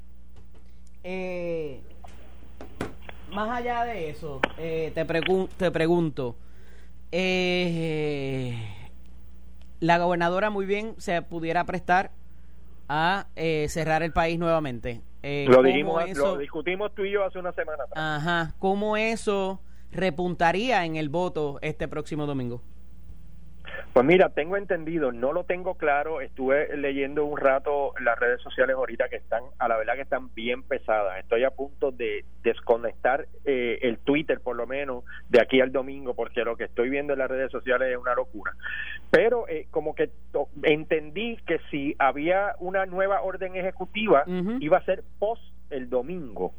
Eh, 1.04 1.80
más 3.32 3.50
allá 3.50 3.84
de 3.84 4.10
eso, 4.10 4.40
eh, 4.58 4.92
te, 4.94 5.04
te 5.04 5.70
pregunto, 5.70 6.36
eh, 7.12 8.54
la 9.80 9.98
gobernadora 9.98 10.50
muy 10.50 10.66
bien 10.66 10.94
se 10.98 11.20
pudiera 11.22 11.64
prestar 11.64 12.10
a 12.88 13.26
cerrar 13.34 14.02
el 14.02 14.12
país 14.12 14.38
nuevamente. 14.38 15.02
Eh, 15.22 15.46
lo, 15.48 15.62
dijimos, 15.62 16.08
lo 16.16 16.36
discutimos 16.36 16.94
tú 16.94 17.04
y 17.04 17.10
yo 17.10 17.24
hace 17.24 17.38
una 17.38 17.52
semana. 17.52 17.84
Ajá, 17.94 18.54
¿cómo 18.58 18.96
eso 18.96 19.60
repuntaría 19.90 20.84
en 20.84 20.96
el 20.96 21.08
voto 21.08 21.58
este 21.60 21.88
próximo 21.88 22.26
domingo? 22.26 22.62
Pues 23.98 24.06
mira, 24.06 24.28
tengo 24.28 24.56
entendido, 24.56 25.10
no 25.10 25.32
lo 25.32 25.42
tengo 25.42 25.74
claro, 25.74 26.20
estuve 26.20 26.76
leyendo 26.76 27.24
un 27.24 27.36
rato 27.36 27.94
las 28.00 28.16
redes 28.16 28.40
sociales 28.40 28.76
ahorita 28.76 29.08
que 29.08 29.16
están, 29.16 29.42
a 29.58 29.66
la 29.66 29.76
verdad 29.76 29.94
que 29.96 30.02
están 30.02 30.32
bien 30.34 30.62
pesadas, 30.62 31.18
estoy 31.18 31.42
a 31.42 31.50
punto 31.50 31.90
de 31.90 32.24
desconectar 32.44 33.26
eh, 33.44 33.80
el 33.82 33.98
Twitter 33.98 34.38
por 34.38 34.54
lo 34.54 34.68
menos 34.68 35.02
de 35.28 35.40
aquí 35.40 35.60
al 35.60 35.72
domingo 35.72 36.14
porque 36.14 36.44
lo 36.44 36.56
que 36.56 36.62
estoy 36.62 36.90
viendo 36.90 37.14
en 37.14 37.18
las 37.18 37.28
redes 37.28 37.50
sociales 37.50 37.90
es 37.90 37.96
una 37.96 38.14
locura. 38.14 38.52
Pero 39.10 39.48
eh, 39.48 39.66
como 39.72 39.96
que 39.96 40.10
entendí 40.62 41.36
que 41.44 41.58
si 41.68 41.96
había 41.98 42.54
una 42.60 42.86
nueva 42.86 43.22
orden 43.22 43.56
ejecutiva 43.56 44.22
iba 44.60 44.78
a 44.78 44.84
ser 44.84 45.02
post 45.18 45.42
el 45.70 45.90
domingo, 45.90 46.54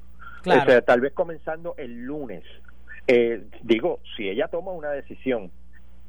o 0.46 0.66
sea, 0.66 0.82
tal 0.82 1.00
vez 1.00 1.14
comenzando 1.14 1.74
el 1.78 2.02
lunes. 2.04 2.44
Eh, 3.08 3.46
digo, 3.64 4.02
si 4.18 4.28
ella 4.28 4.50
toma 4.50 4.74
una 4.74 4.90
decisión 4.90 5.52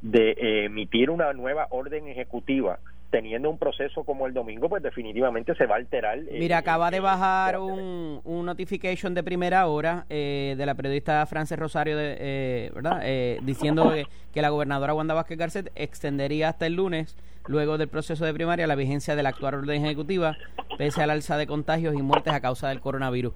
de 0.03 0.31
eh, 0.31 0.65
emitir 0.65 1.11
una 1.11 1.33
nueva 1.33 1.67
orden 1.71 2.09
ejecutiva 2.09 2.79
teniendo 3.11 3.51
un 3.51 3.59
proceso 3.59 4.05
como 4.05 4.29
el 4.29 4.33
domingo, 4.33 4.69
pues 4.69 4.85
definitivamente 4.85 5.53
se 5.57 5.67
va 5.67 5.75
a 5.75 5.79
alterar. 5.79 6.19
Eh, 6.19 6.37
Mira, 6.39 6.59
acaba 6.59 6.93
de 6.93 7.01
bajar 7.01 7.59
un, 7.59 8.21
un 8.23 8.47
notification 8.47 9.15
de 9.15 9.25
primera 9.25 9.67
hora 9.67 10.07
eh, 10.09 10.55
de 10.57 10.65
la 10.65 10.77
periodista 10.77 11.27
Frances 11.27 11.59
Rosario, 11.59 11.97
de, 11.97 12.71
¿verdad? 12.73 13.03
diciendo 13.43 13.93
que, 14.33 14.41
la 14.41 14.51
gobernadora 14.51 14.95
Wanda 14.95 15.15
Vázquez 15.15 15.39
Garcet 15.39 15.73
extendería 15.75 16.51
hasta 16.51 16.67
el 16.67 16.75
lunes, 16.75 17.17
luego 17.49 17.79
del 17.79 17.89
proceso 17.89 18.25
de 18.25 18.33
primaria, 18.33 18.69
la 18.69 18.77
vigencia 18.77 19.17
de 19.17 19.25
la 19.25 19.31
actual 19.31 19.57
orden 19.57 19.85
ejecutiva, 19.85 20.37
pese 20.79 21.03
al 21.03 21.11
alza 21.11 21.37
de 21.37 21.49
contagios 21.49 21.97
y 21.97 22.03
muertes 22.03 22.33
a 22.33 22.41
causa 22.41 22.69
del 22.69 22.81
coronavirus. 22.81 23.35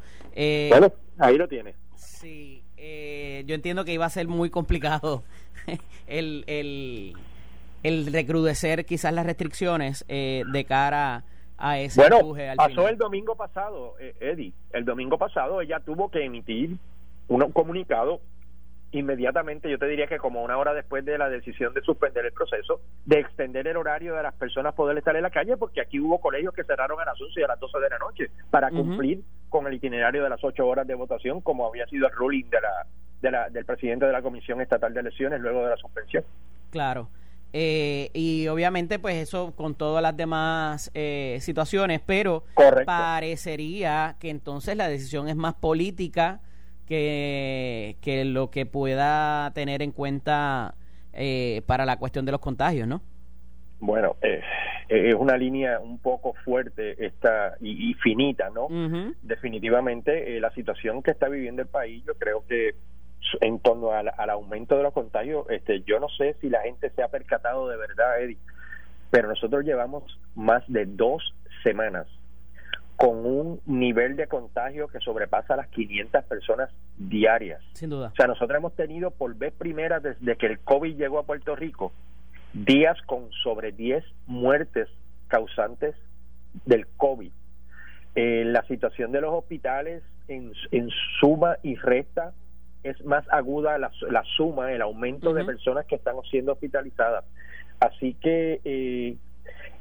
bueno, 0.71 0.93
ahí 1.19 1.37
lo 1.37 1.49
tiene. 1.49 1.75
Sí, 1.97 2.63
yo 2.77 3.57
entiendo 3.57 3.85
que 3.85 3.93
iba 3.93 4.07
a 4.07 4.11
ser 4.11 4.29
muy 4.29 4.51
complicado 4.51 5.25
el, 6.07 6.45
el, 7.83 8.13
recrudecer 8.13 8.85
quizás 8.85 9.13
las 9.13 9.27
restricciones 9.27 10.05
eh, 10.09 10.43
de 10.53 10.65
cara 10.65 11.25
a 11.59 11.79
ese 11.79 12.01
bueno, 12.01 12.35
pasó 12.57 12.89
el 12.89 12.99
domingo 12.99 13.37
pasado, 13.37 13.95
eh, 14.01 14.15
Eddie. 14.21 14.53
El 14.73 14.85
domingo 14.85 15.19
pasado 15.19 15.61
ella 15.61 15.81
tuvo 15.81 16.11
que 16.11 16.25
emitir 16.25 16.77
un 17.29 17.53
comunicado 17.53 18.21
inmediatamente, 18.99 19.69
yo 19.69 19.79
te 19.79 19.87
diría 19.87 20.07
que 20.07 20.19
como 20.19 20.43
una 20.43 20.57
hora 20.57 20.73
después 20.73 21.05
de 21.05 21.19
la 21.19 21.29
decisión 21.29 21.75
de 21.75 21.81
suspender 21.83 22.25
el 22.27 22.33
proceso, 22.33 22.81
de 23.05 23.19
extender 23.19 23.67
el 23.67 23.77
horario 23.77 24.15
de 24.15 24.23
las 24.23 24.35
personas 24.35 24.75
poder 24.75 24.97
estar 24.97 25.17
en 25.17 25.23
la 25.23 25.31
calle, 25.31 25.57
porque 25.57 25.81
aquí 25.81 25.99
hubo 25.99 26.21
colegios 26.21 26.55
que 26.55 26.63
cerraron 26.63 27.01
a 27.01 27.05
las 27.05 27.21
11 27.21 27.41
y 27.41 27.43
a 27.43 27.49
las 27.49 27.59
12 27.59 27.79
de 27.81 27.91
la 27.91 27.99
noche 27.99 28.31
para 28.51 28.71
cumplir 28.71 29.23
con 29.49 29.67
el 29.67 29.75
itinerario 29.75 30.23
de 30.23 30.31
las 30.31 30.43
8 30.43 30.65
horas 30.65 30.87
de 30.87 30.95
votación, 30.95 31.41
como 31.41 31.67
había 31.67 31.87
sido 31.87 32.07
el 32.07 32.13
ruling 32.13 32.49
de 32.51 32.61
la, 32.61 32.87
del 33.31 33.65
presidente 33.65 34.07
de 34.07 34.13
la 34.13 34.23
Comisión 34.23 34.61
Estatal 34.61 34.93
de 34.93 35.01
Elecciones 35.01 35.41
luego 35.41 35.65
de 35.65 35.71
la 35.71 35.77
suspensión. 35.77 36.25
Claro. 36.71 37.09
Eh, 37.57 38.11
y 38.15 38.49
obviamente 38.49 38.99
pues 38.99 39.15
eso 39.15 39.55
con 39.55 39.77
todas 39.77 40.03
las 40.03 40.17
demás 40.17 40.91
eh, 40.93 41.39
situaciones, 41.41 42.01
pero 42.05 42.43
parecería 42.85 44.17
que 44.19 44.31
entonces 44.31 44.77
la 44.77 44.89
decisión 44.89 45.29
es 45.29 45.37
más 45.37 45.55
política 45.55 46.41
que, 46.85 47.97
que 48.01 48.25
lo 48.25 48.51
que 48.51 48.67
pueda 48.67 49.53
tener 49.55 49.83
en 49.83 49.93
cuenta 49.93 50.75
eh, 51.13 51.63
para 51.67 51.87
la 51.87 51.97
cuestión 51.97 52.25
de 52.25 52.33
los 52.33 52.41
contagios, 52.41 52.89
¿no? 52.89 53.03
Bueno, 53.79 54.17
es 54.89 55.15
una 55.15 55.37
línea 55.37 55.79
un 55.79 56.01
poco 56.01 56.35
fuerte 56.45 57.07
esta 57.07 57.55
y, 57.61 57.95
finita, 57.95 58.51
¿no? 58.51 58.67
Definitivamente 59.23 60.41
la 60.41 60.51
situación 60.55 61.05
que 61.05 61.13
está 61.13 61.29
viviendo 61.29 61.63
el 61.63 61.69
país, 61.69 62.03
yo 62.05 62.15
creo 62.15 62.45
que 62.49 62.75
en 63.41 63.59
torno 63.59 63.93
al, 63.93 64.09
aumento 64.31 64.77
de 64.77 64.83
los 64.83 64.93
contagios, 64.93 65.47
este, 65.51 65.83
yo 65.83 66.01
no 66.01 66.09
sé 66.09 66.37
si 66.41 66.49
la 66.49 66.61
gente 66.63 66.91
se 66.91 67.03
ha 67.03 67.09
percatado 67.09 67.69
de 67.69 67.77
verdad, 67.77 68.21
Eddie, 68.21 68.39
pero 69.11 69.29
nosotros 69.29 69.65
llevamos 69.65 70.19
más 70.35 70.63
de 70.69 70.87
dos 70.87 71.35
semanas 71.63 72.07
con 72.97 73.27
un 73.27 73.61
nivel 73.67 74.17
de 74.17 74.29
contagio 74.29 74.89
que 74.89 75.01
sobrepasa 75.01 75.57
las 75.57 75.69
500 75.69 76.25
personas 76.25 76.71
diarias. 76.97 77.61
Sin 77.73 77.91
duda. 77.91 78.11
O 78.13 78.17
sea, 78.17 78.27
nosotros 78.27 78.57
hemos 78.57 78.75
tenido 78.77 79.11
por 79.11 79.35
vez 79.35 79.53
primera 79.53 79.99
desde 79.99 80.37
que 80.37 80.47
el 80.47 80.61
COVID 80.61 80.97
llegó 80.97 81.19
a 81.19 81.25
Puerto 81.25 81.57
Rico 81.57 81.93
días 82.53 82.97
con 83.07 83.31
sobre 83.43 83.73
10 83.73 84.05
muertes 84.27 84.89
causantes 85.27 85.97
del 86.65 86.87
COVID. 86.97 87.33
Eh, 88.15 88.45
la 88.47 88.63
situación 88.69 89.11
de 89.11 89.21
los 89.21 89.35
hospitales 89.35 90.05
en, 90.29 90.53
en 90.71 90.89
suma 91.19 91.57
y 91.65 91.75
resta 91.75 92.33
es 92.85 93.05
más 93.05 93.25
aguda 93.33 93.79
la, 93.79 93.91
suma, 94.37 94.71
el 94.71 94.83
aumento 94.83 95.33
de 95.33 95.45
personas 95.45 95.87
que 95.87 95.97
están 95.97 96.17
siendo 96.31 96.53
hospitalizadas. 96.53 97.25
Así 97.81 98.15
que 98.15 98.61
eh, 98.65 99.17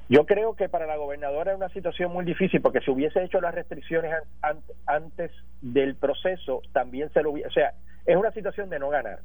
yo 0.09 0.25
creo 0.25 0.55
que 0.55 0.69
para 0.69 0.87
la 0.87 0.97
gobernadora 0.97 1.51
es 1.51 1.57
una 1.57 1.69
situación 1.69 2.11
muy 2.11 2.25
difícil 2.25 2.61
porque 2.61 2.79
si 2.79 2.89
hubiese 2.89 3.23
hecho 3.23 3.41
las 3.41 3.53
restricciones 3.53 4.13
antes 4.85 5.31
del 5.61 5.95
proceso, 5.95 6.61
también 6.71 7.11
se 7.13 7.21
lo 7.21 7.31
hubiese... 7.31 7.49
O 7.49 7.51
sea, 7.51 7.73
es 8.05 8.15
una 8.15 8.31
situación 8.31 8.69
de 8.69 8.79
no 8.79 8.89
ganar. 8.89 9.19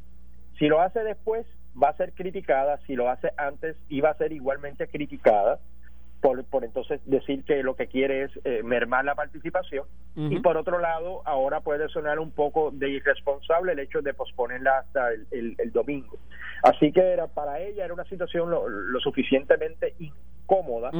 Si 0.58 0.66
lo 0.66 0.80
hace 0.80 1.02
después, 1.04 1.46
va 1.80 1.90
a 1.90 1.96
ser 1.96 2.12
criticada. 2.12 2.78
Si 2.86 2.96
lo 2.96 3.08
hace 3.08 3.30
antes, 3.36 3.76
iba 3.88 4.10
a 4.10 4.14
ser 4.14 4.32
igualmente 4.32 4.88
criticada 4.88 5.60
por, 6.20 6.44
por 6.44 6.64
entonces 6.64 7.00
decir 7.06 7.44
que 7.44 7.62
lo 7.62 7.76
que 7.76 7.86
quiere 7.86 8.24
es 8.24 8.30
eh, 8.44 8.62
mermar 8.64 9.04
la 9.04 9.14
participación. 9.14 9.86
Y 10.16 10.40
por 10.40 10.56
otro 10.56 10.80
lado 10.80 11.22
ahora 11.26 11.60
puede 11.60 11.88
sonar 11.90 12.18
un 12.18 12.32
poco 12.32 12.72
de 12.72 12.90
irresponsable 12.90 13.70
el 13.72 13.78
hecho 13.78 14.02
de 14.02 14.14
posponerla 14.14 14.78
hasta 14.78 15.12
el, 15.12 15.54
el, 15.56 15.70
domingo. 15.70 16.18
Así 16.64 16.90
que 16.90 17.00
era 17.00 17.28
para 17.28 17.60
ella 17.60 17.84
era 17.84 17.94
una 17.94 18.04
situación 18.04 18.50
lo, 18.50 18.66
suficientemente 19.00 19.94
incómoda 20.00 20.90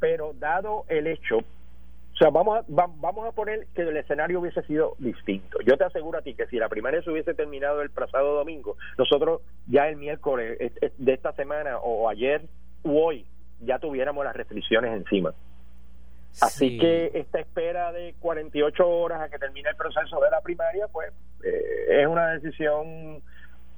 pero 0.00 0.32
dado 0.38 0.84
el 0.88 1.06
hecho, 1.06 1.38
o 1.38 2.16
sea, 2.18 2.30
vamos 2.30 2.58
a, 2.58 2.64
vamos 2.68 3.28
a 3.28 3.32
poner 3.32 3.68
que 3.76 3.82
el 3.82 3.96
escenario 3.96 4.40
hubiese 4.40 4.62
sido 4.62 4.96
distinto. 4.98 5.58
Yo 5.64 5.76
te 5.76 5.84
aseguro 5.84 6.18
a 6.18 6.22
ti 6.22 6.34
que 6.34 6.48
si 6.48 6.56
la 6.56 6.68
primaria 6.68 7.00
se 7.02 7.10
hubiese 7.10 7.32
terminado 7.34 7.80
el 7.80 7.90
pasado 7.90 8.34
domingo, 8.34 8.76
nosotros 8.96 9.40
ya 9.68 9.88
el 9.88 9.96
miércoles 9.96 10.58
de 10.98 11.12
esta 11.12 11.32
semana 11.34 11.78
o 11.78 12.08
ayer 12.08 12.42
u 12.82 12.98
hoy 12.98 13.24
ya 13.60 13.78
tuviéramos 13.78 14.24
las 14.24 14.34
restricciones 14.34 14.92
encima. 14.92 15.34
Así 16.40 16.78
que 16.78 17.10
esta 17.14 17.40
espera 17.40 17.92
de 17.92 18.14
48 18.20 18.88
horas 18.88 19.20
a 19.20 19.28
que 19.28 19.38
termine 19.38 19.70
el 19.70 19.76
proceso 19.76 20.20
de 20.20 20.30
la 20.30 20.40
primaria, 20.40 20.86
pues 20.88 21.12
eh, 21.42 22.02
es 22.02 22.06
una 22.06 22.28
decisión 22.32 23.22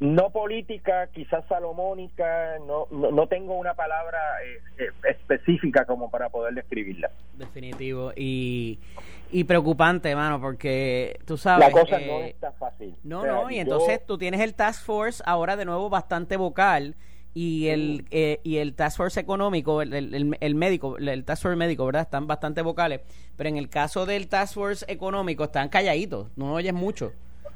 no 0.00 0.30
política, 0.30 1.08
quizás 1.08 1.44
salomónica, 1.46 2.58
no, 2.66 2.86
no, 2.90 3.26
tengo 3.26 3.54
una 3.58 3.74
palabra 3.74 4.18
eh, 4.42 4.84
eh, 4.84 4.90
específica 5.10 5.84
como 5.84 6.10
para 6.10 6.30
poder 6.30 6.54
describirla. 6.54 7.10
Definitivo. 7.34 8.12
Y, 8.16 8.78
y 9.30 9.44
preocupante, 9.44 10.14
mano, 10.14 10.40
porque 10.40 11.20
tú 11.26 11.36
sabes... 11.36 11.66
La 11.66 11.70
cosa 11.70 11.98
no 11.98 12.20
está 12.20 12.52
fácil. 12.52 12.94
No, 13.04 13.26
no, 13.26 13.50
y 13.50 13.58
entonces 13.58 14.04
tú 14.06 14.16
tienes 14.16 14.40
el 14.40 14.54
Task 14.54 14.84
Force 14.84 15.22
ahora 15.26 15.56
de 15.56 15.66
nuevo 15.66 15.90
bastante 15.90 16.38
vocal 16.38 16.94
y 17.32 17.68
el 17.68 18.04
eh, 18.10 18.40
y 18.42 18.56
el 18.56 18.74
task 18.74 18.96
force 18.96 19.20
económico 19.20 19.82
el, 19.82 19.92
el, 20.40 20.54
médico 20.54 20.98
el 20.98 21.24
task 21.24 21.42
force 21.42 21.56
médico 21.56 21.86
verdad 21.86 22.02
están 22.02 22.26
bastante 22.26 22.62
vocales. 22.62 23.00
Pero 23.36 23.48
en 23.48 23.56
el 23.56 23.68
caso 23.68 24.06
del 24.06 24.28
task 24.28 24.54
force 24.54 24.84
económico 24.88 25.44
están 25.44 25.68
calladitos 25.68 26.28
no 26.36 26.54
oyes 26.54 26.74
mucho. 26.74 27.12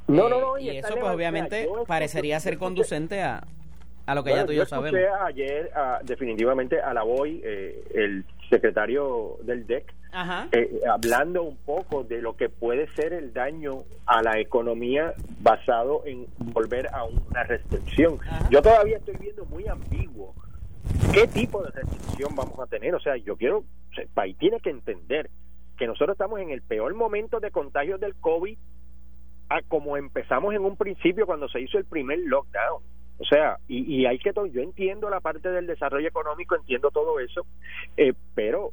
No 0.07 0.29
no 0.29 0.41
no 0.41 0.59
y, 0.59 0.69
eso 0.69 0.95
pues 0.95 1.13
obviamente 1.13 1.69
parecería 1.87 2.39
ser 2.39 2.59
conducente 2.59 3.23
a, 3.23 3.45
a 4.07 4.15
lo 4.15 4.23
que 4.23 4.31
ya 4.31 4.45
tú 4.45 4.53
y 4.53 4.57
yo, 4.57 4.67
sabemos. 4.67 5.01
ayer 5.23 5.71
definitivamente 6.03 6.81
a 6.81 6.93
la 6.93 7.03
voy 7.03 7.41
eh, 7.45 7.83
el 7.95 8.25
secretario 8.51 9.39
del 9.43 9.67
DEC 9.67 9.93
eh, 10.53 10.81
hablando 10.91 11.43
un 11.43 11.57
poco 11.57 12.05
de 12.05 12.23
lo 12.23 12.37
que 12.37 12.49
puede 12.49 12.87
ser 12.95 13.13
el 13.13 13.33
daño 13.33 13.85
a 14.07 14.23
la 14.23 14.39
economía 14.39 15.15
basado 15.41 16.03
en 16.07 16.27
volver 16.39 16.89
a 16.95 17.05
una 17.05 17.43
restricción. 17.45 18.19
Yo 18.51 18.63
todavía 18.63 18.99
estoy 18.99 19.17
viendo 19.17 19.45
muy 19.47 19.67
ambiguo 19.67 20.35
qué 21.13 21.27
tipo 21.27 21.63
de 21.63 21.71
restricción 21.71 22.35
vamos 22.35 22.59
a 22.61 22.67
tener. 22.67 22.95
O 22.95 23.01
sea, 23.01 23.17
yo 23.17 23.37
quiero, 23.37 23.65
el 23.97 24.09
país 24.09 24.37
tiene 24.39 24.61
que 24.61 24.71
entender 24.71 25.31
que 25.77 25.87
nosotros 25.87 26.15
estamos 26.15 26.41
en 26.41 26.51
el 26.51 26.63
peor 26.63 26.95
momento 26.95 27.41
de 27.41 27.51
contagio 27.51 27.99
del 27.99 28.15
COVID 28.17 28.57
a 29.49 29.63
como 29.63 29.97
empezamos 29.97 30.55
en 30.55 30.65
un 30.65 30.77
principio 30.77 31.27
cuando 31.27 31.49
se 31.49 31.61
hizo 31.61 31.79
el 31.79 31.85
primer 31.85 32.19
lockdown. 32.21 32.83
O 33.19 33.25
sea, 33.25 33.59
y, 33.69 34.01
y 34.01 34.07
hay 34.07 34.19
que, 34.19 34.33
yo 34.33 34.61
entiendo 34.61 35.09
la 35.09 35.21
parte 35.21 35.49
del 35.49 35.67
desarrollo 35.67 36.09
económico, 36.09 36.57
entiendo 36.57 36.91
todo 36.91 37.21
eso, 37.21 37.47
eh, 37.97 38.13
pero 38.35 38.73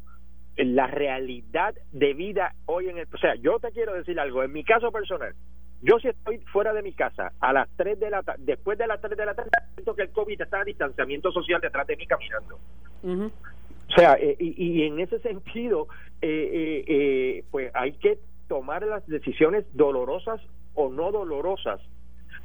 la 0.57 0.87
realidad 0.87 1.75
de 1.91 2.13
vida 2.13 2.55
hoy 2.65 2.89
en 2.89 2.97
el... 2.97 3.07
O 3.13 3.17
sea, 3.17 3.35
yo 3.35 3.59
te 3.59 3.71
quiero 3.71 3.93
decir 3.93 4.19
algo, 4.19 4.43
en 4.43 4.51
mi 4.51 4.63
caso 4.63 4.91
personal, 4.91 5.33
yo 5.81 5.99
si 5.99 6.09
estoy 6.09 6.37
fuera 6.51 6.73
de 6.73 6.83
mi 6.83 6.93
casa 6.93 7.31
a 7.39 7.53
las 7.53 7.67
3 7.75 7.99
de 7.99 8.09
la 8.09 8.21
tarde, 8.21 8.43
después 8.45 8.77
de 8.77 8.87
las 8.87 9.01
3 9.01 9.17
de 9.17 9.25
la 9.25 9.33
tarde, 9.33 9.49
siento 9.73 9.95
que 9.95 10.03
el 10.03 10.11
COVID 10.11 10.39
está 10.39 10.61
a 10.61 10.63
distanciamiento 10.63 11.31
social 11.31 11.59
detrás 11.59 11.87
de 11.87 11.97
mí 11.97 12.05
caminando. 12.05 12.59
O 13.03 13.93
sea, 13.95 14.13
eh, 14.13 14.35
y, 14.39 14.83
en 14.83 14.99
ese 14.99 15.19
sentido, 15.19 15.87
eh, 16.21 16.83
eh, 16.87 17.43
pues 17.49 17.71
hay 17.73 17.93
que 17.93 18.19
tomar 18.47 18.83
las 18.83 19.05
decisiones 19.07 19.65
dolorosas 19.73 20.39
o 20.75 20.89
no 20.89 21.11
dolorosas 21.11 21.81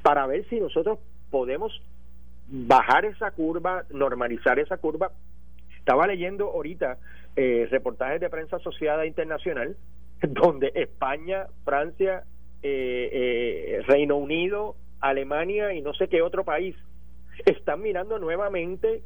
para 0.02 0.26
ver 0.26 0.48
si 0.48 0.58
nosotros 0.58 0.98
podemos 1.30 1.82
bajar 2.48 3.04
esa 3.04 3.30
curva, 3.32 3.84
normalizar 3.90 4.58
esa 4.58 4.78
curva. 4.78 5.12
Estaba 5.78 6.06
leyendo 6.06 6.46
ahorita 6.46 6.98
eh, 7.36 7.68
reportajes 7.70 8.20
de 8.20 8.30
prensa 8.30 8.56
asociada 8.56 9.06
internacional, 9.06 9.76
donde 10.22 10.72
España, 10.74 11.46
Francia, 11.64 12.24
eh, 12.62 13.10
eh, 13.12 13.82
Reino 13.86 14.16
Unido, 14.16 14.76
Alemania 15.00 15.74
y 15.74 15.82
no 15.82 15.94
sé 15.94 16.08
qué 16.08 16.22
otro 16.22 16.44
país 16.44 16.74
están 17.44 17.82
mirando 17.82 18.18
nuevamente 18.18 19.02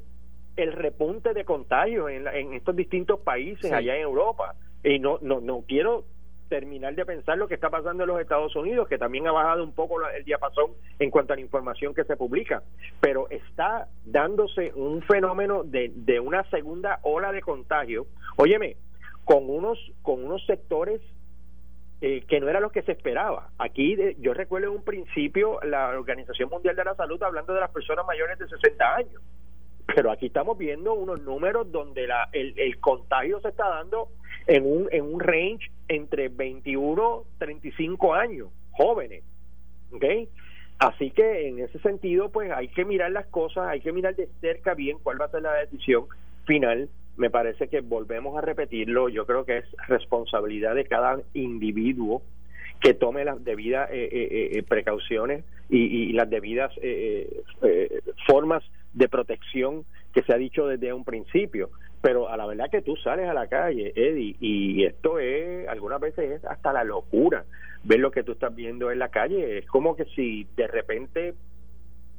el 0.57 0.73
repunte 0.73 1.35
de 1.35 1.45
contagios 1.45 2.11
en, 2.11 2.27
en 2.29 2.55
estos 2.55 2.77
distintos 2.77 3.21
países 3.21 3.73
allá 3.73 3.97
en 3.97 4.03
Europa. 4.03 4.55
Y 4.85 4.99
no, 4.99 5.19
no, 5.21 5.41
no 5.41 5.65
quiero 5.67 6.05
terminar 6.51 6.95
de 6.95 7.07
pensar 7.07 7.39
lo 7.39 7.49
que 7.49 7.55
está 7.55 7.71
pasando 7.71 8.03
en 8.03 8.09
los 8.09 8.21
Estados 8.21 8.55
Unidos, 8.57 8.89
que 8.89 8.99
también 8.99 9.27
ha 9.29 9.33
bajado 9.33 9.65
un 9.65 9.73
poco 9.73 10.07
el 10.07 10.25
diapasón 10.25 10.73
en 10.99 11.11
cuanto 11.11 11.33
a 11.33 11.37
la 11.37 11.43
información 11.43 11.95
que 11.95 12.05
se 12.05 12.17
publica, 12.17 12.63
pero 13.01 13.31
está 13.31 13.87
dándose 14.05 14.73
un 14.75 15.01
fenómeno 15.03 15.63
de, 15.63 15.93
de 15.95 16.19
una 16.21 16.43
segunda 16.51 16.99
ola 17.03 17.33
de 17.33 17.41
contagio, 17.41 18.07
óyeme, 18.37 18.77
con 19.25 19.49
unos, 19.49 19.79
con 20.03 20.25
unos 20.25 20.45
sectores 20.45 21.01
eh, 22.01 22.25
que 22.29 22.41
no 22.41 22.49
era 22.49 22.61
lo 22.61 22.71
que 22.71 22.83
se 22.83 22.93
esperaba. 22.93 23.51
Aquí 23.59 23.97
yo 24.19 24.35
recuerdo 24.35 24.69
en 24.69 24.75
un 24.75 24.85
principio 24.85 25.61
la 25.63 25.91
Organización 25.91 26.49
Mundial 26.51 26.75
de 26.75 26.85
la 26.85 26.97
Salud 26.97 27.23
hablando 27.23 27.55
de 27.55 27.61
las 27.61 27.71
personas 27.71 28.05
mayores 28.07 28.39
de 28.39 28.49
60 28.49 28.97
años, 28.97 29.23
pero 29.95 30.11
aquí 30.11 30.27
estamos 30.27 30.59
viendo 30.59 30.95
unos 30.95 31.21
números 31.23 31.71
donde 31.71 32.09
la, 32.09 32.29
el, 32.33 32.59
el 32.59 32.81
contagio 32.81 33.41
se 33.41 33.49
está 33.51 33.69
dando 33.69 34.09
en 34.51 34.67
un, 34.67 34.89
en 34.91 35.05
un 35.05 35.21
range 35.21 35.71
entre 35.87 36.29
21 36.29 37.23
35 37.39 38.15
años, 38.15 38.49
jóvenes. 38.73 39.23
¿Ok? 39.93 40.05
Así 40.81 41.11
que 41.13 41.47
en 41.47 41.61
ese 41.61 41.79
sentido, 41.79 42.31
pues 42.31 42.51
hay 42.51 42.67
que 42.69 42.85
mirar 42.85 43.13
las 43.13 43.27
cosas, 43.27 43.69
hay 43.69 43.81
que 43.81 43.93
mirar 43.93 44.17
de 44.17 44.29
cerca 44.41 44.75
bien 44.75 44.99
cuál 45.03 45.21
va 45.21 45.27
a 45.27 45.31
ser 45.31 45.43
la 45.43 45.55
decisión 45.55 46.07
final. 46.47 46.89
Me 47.17 47.31
parece 47.31 47.69
que 47.69 47.81
volvemos 47.81 48.37
a 48.37 48.41
repetirlo, 48.41 49.09
yo 49.09 49.25
creo 49.25 49.45
que 49.45 49.59
es 49.59 49.65
responsabilidad 49.87 50.75
de 50.75 50.85
cada 50.85 51.21
individuo 51.33 52.23
que 52.81 52.95
tome 52.95 53.25
las 53.25 53.45
debidas 53.45 53.89
eh, 53.93 54.09
eh, 54.11 54.49
eh, 54.53 54.63
precauciones 54.65 55.45
y, 55.69 56.09
y, 56.09 56.13
las 56.13 56.29
debidas 56.29 56.73
formas 58.27 58.65
de 58.95 59.09
protección 59.09 59.85
que 60.13 60.23
se 60.23 60.33
ha 60.33 60.39
dicho 60.39 60.67
desde 60.67 60.93
un 60.93 61.05
principio 61.05 61.71
pero 62.01 62.29
a 62.29 62.37
la 62.37 62.47
verdad 62.47 62.71
que 62.71 62.83
tú 62.83 62.97
sales 62.97 63.29
a 63.29 63.35
la 63.35 63.47
calle, 63.47 63.93
Eddie, 63.95 64.37
y 64.41 64.85
esto 64.85 65.19
es, 65.19 65.69
algunas 65.69 66.01
veces 66.01 66.31
es 66.31 66.45
hasta 66.45 66.73
la 66.73 66.85
locura, 66.85 67.45
ver 67.85 68.01
lo 68.01 68.11
que 68.11 68.23
tú 68.23 68.33
estás 68.33 68.55
viendo 68.55 68.91
en 68.91 68.99
la 68.99 69.09
calle, 69.09 69.59
es 69.59 69.67
como 69.67 69.97
que 69.97 70.05
si 70.17 70.47
de 70.57 70.67
repente 70.67 71.35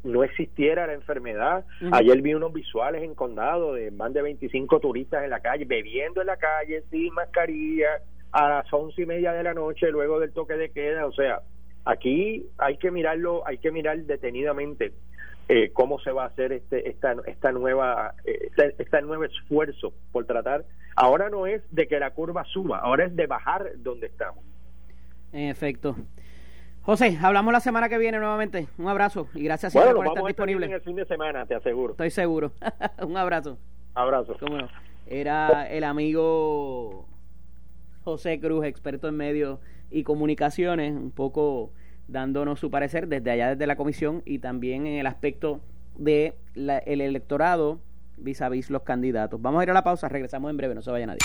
no 0.04 0.24
existiera 0.24 0.88
la 0.88 0.94
enfermedad. 0.94 1.66
Ayer 1.92 2.22
vi 2.22 2.34
unos 2.34 2.54
visuales 2.54 3.04
en 3.04 3.14
condado 3.14 3.74
de 3.74 3.92
más 3.92 4.14
de 4.14 4.22
25 4.22 4.80
turistas 4.80 5.24
en 5.24 5.30
la 5.30 5.42
calle, 5.42 5.66
bebiendo 5.66 6.22
en 6.22 6.28
la 6.28 6.38
calle, 6.38 6.84
sin 6.90 7.14
mascarilla, 7.14 8.02
a 8.32 8.50
las 8.50 8.74
once 8.74 9.02
y 9.02 9.06
media 9.06 9.34
de 9.34 9.44
la 9.44 9.54
noche, 9.54 9.92
luego 9.92 10.20
del 10.20 10.32
toque 10.32 10.54
de 10.54 10.70
queda, 10.70 11.06
o 11.06 11.12
sea, 11.12 11.42
aquí 11.86 12.48
hay 12.58 12.78
que 12.78 12.92
mirarlo, 12.92 13.46
hay 13.46 13.58
que 13.58 13.72
mirar 13.72 13.98
detenidamente 14.00 14.94
eh, 15.50 15.72
cómo 15.74 16.00
se 16.00 16.12
va 16.12 16.24
a 16.24 16.28
hacer 16.28 16.52
este 16.52 16.90
esta 16.90 17.16
esta 17.26 17.52
nueva 17.52 18.16
eh, 18.26 18.50
este, 18.78 19.02
nuevo 19.02 19.24
esfuerzo 19.24 19.94
por 20.12 20.26
tratar 20.26 20.66
ahora 20.96 21.30
no 21.30 21.48
es 21.48 21.62
de 21.72 21.88
que 21.88 22.00
la 22.00 22.12
curva 22.12 22.46
suba 22.46 22.80
ahora 22.80 23.06
es 23.06 23.16
de 23.16 23.28
bajar 23.28 23.72
donde 23.78 24.08
estamos 24.08 24.44
en 25.34 25.50
efecto 25.50 25.96
José, 26.84 27.16
hablamos 27.22 27.54
la 27.54 27.60
semana 27.60 27.90
que 27.90 28.00
viene 28.00 28.18
nuevamente. 28.18 28.68
Un 28.80 28.88
abrazo 28.88 29.28
y 29.36 29.44
gracias 29.44 29.72
por 29.72 29.84
estar 30.08 30.24
disponible. 30.26 30.66
en 30.66 30.72
el 30.72 30.82
fin 30.82 30.96
de 30.96 31.06
semana, 31.06 31.46
te 31.46 31.54
aseguro. 31.54 31.92
Estoy 31.92 32.10
seguro. 32.10 32.54
Un 33.06 33.18
abrazo. 33.18 33.60
Abrazo. 33.94 34.36
Era 35.06 35.70
el 35.70 35.84
amigo 35.84 37.06
José 38.04 38.40
Cruz, 38.40 38.66
experto 38.66 39.08
en 39.08 39.16
medios 39.16 39.60
y 39.92 40.04
comunicaciones, 40.04 40.94
un 40.94 41.12
poco 41.12 41.72
dándonos 42.12 42.60
su 42.60 42.70
parecer 42.70 43.08
desde 43.08 43.32
allá, 43.32 43.50
desde 43.52 43.68
la 43.68 43.76
comisión 43.76 44.22
y 44.26 44.40
también 44.40 44.86
en 44.86 45.00
el 45.00 45.08
aspecto 45.08 45.62
de 45.98 46.36
el 46.56 47.02
electorado 47.02 47.80
vis 48.18 48.42
a 48.42 48.50
vis 48.50 48.70
los 48.70 48.84
candidatos. 48.84 49.42
Vamos 49.42 49.62
a 49.62 49.64
ir 49.64 49.72
a 49.72 49.74
la 49.74 49.84
pausa, 49.84 50.08
regresamos 50.08 50.52
en 50.52 50.58
breve, 50.58 50.76
no 50.76 50.82
se 50.82 50.92
vaya 50.92 51.08
nadie. 51.08 51.20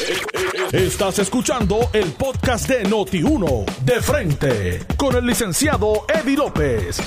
Estás 0.72 1.18
escuchando 1.18 1.78
el 1.92 2.12
podcast 2.12 2.68
de 2.68 2.84
Noti1, 2.84 3.84
de 3.84 4.00
frente, 4.00 4.78
con 4.96 5.14
el 5.14 5.26
licenciado 5.26 6.06
Eddie 6.08 6.36
López. 6.36 6.98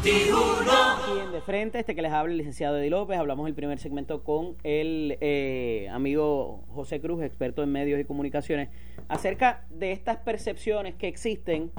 Aquí 0.00 1.20
en 1.24 1.32
De 1.32 1.40
Frente, 1.40 1.78
este 1.78 1.94
que 1.94 2.02
les 2.02 2.12
habla 2.12 2.32
el 2.32 2.38
licenciado 2.38 2.78
Eddie 2.78 2.90
López, 2.90 3.18
hablamos 3.18 3.46
el 3.48 3.54
primer 3.54 3.78
segmento 3.78 4.24
con 4.24 4.56
el 4.64 5.18
eh, 5.20 5.88
amigo 5.90 6.64
José 6.68 7.00
Cruz, 7.00 7.22
experto 7.22 7.62
en 7.62 7.70
medios 7.70 8.00
y 8.00 8.04
comunicaciones, 8.04 8.70
acerca 9.08 9.64
de 9.70 9.92
estas 9.92 10.18
percepciones 10.18 10.94
que 10.94 11.08
existen 11.08 11.70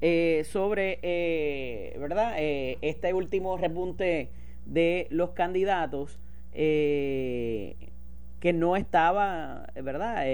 eh, 0.00 0.44
sobre, 0.44 0.98
eh, 1.02 1.96
¿verdad? 1.98 2.34
Eh, 2.38 2.78
este 2.80 3.12
último 3.12 3.56
repunte 3.56 4.30
de 4.64 5.06
los 5.10 5.30
candidatos 5.30 6.18
que 6.52 7.76
no 8.54 8.76
estaba, 8.76 9.68
¿verdad? 9.74 10.26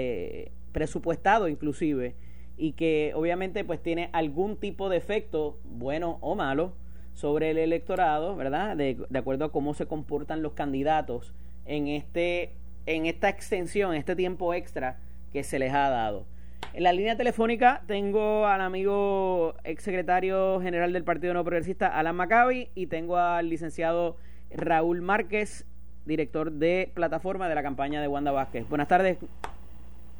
presupuestado 0.71 1.47
inclusive 1.47 2.15
y 2.57 2.71
que 2.71 3.11
obviamente 3.15 3.63
pues 3.63 3.81
tiene 3.81 4.09
algún 4.13 4.57
tipo 4.57 4.89
de 4.89 4.97
efecto, 4.97 5.59
bueno 5.63 6.17
o 6.21 6.35
malo, 6.35 6.73
sobre 7.13 7.51
el 7.51 7.57
electorado, 7.57 8.35
¿verdad? 8.35 8.75
De, 8.75 8.97
de 9.09 9.19
acuerdo 9.19 9.45
a 9.45 9.51
cómo 9.51 9.73
se 9.73 9.85
comportan 9.85 10.41
los 10.41 10.53
candidatos 10.53 11.33
en 11.65 11.87
este 11.87 12.53
en 12.87 13.05
esta 13.05 13.29
extensión, 13.29 13.93
este 13.93 14.15
tiempo 14.15 14.53
extra 14.53 14.97
que 15.33 15.43
se 15.43 15.59
les 15.59 15.73
ha 15.73 15.89
dado. 15.89 16.25
En 16.77 16.83
la 16.83 16.93
línea 16.93 17.17
telefónica 17.17 17.81
tengo 17.87 18.45
al 18.45 18.61
amigo 18.61 19.55
exsecretario 19.63 20.61
general 20.61 20.93
del 20.93 21.03
Partido 21.03 21.33
No 21.33 21.43
Progresista, 21.43 21.87
Alan 21.87 22.15
Maccabi, 22.15 22.69
y 22.75 22.85
tengo 22.85 23.17
al 23.17 23.49
licenciado 23.49 24.17
Raúl 24.51 25.01
Márquez, 25.01 25.65
director 26.05 26.51
de 26.51 26.91
plataforma 26.93 27.49
de 27.49 27.55
la 27.55 27.63
campaña 27.63 27.99
de 27.99 28.07
Wanda 28.07 28.31
Vázquez. 28.31 28.69
Buenas 28.69 28.87
tardes. 28.87 29.17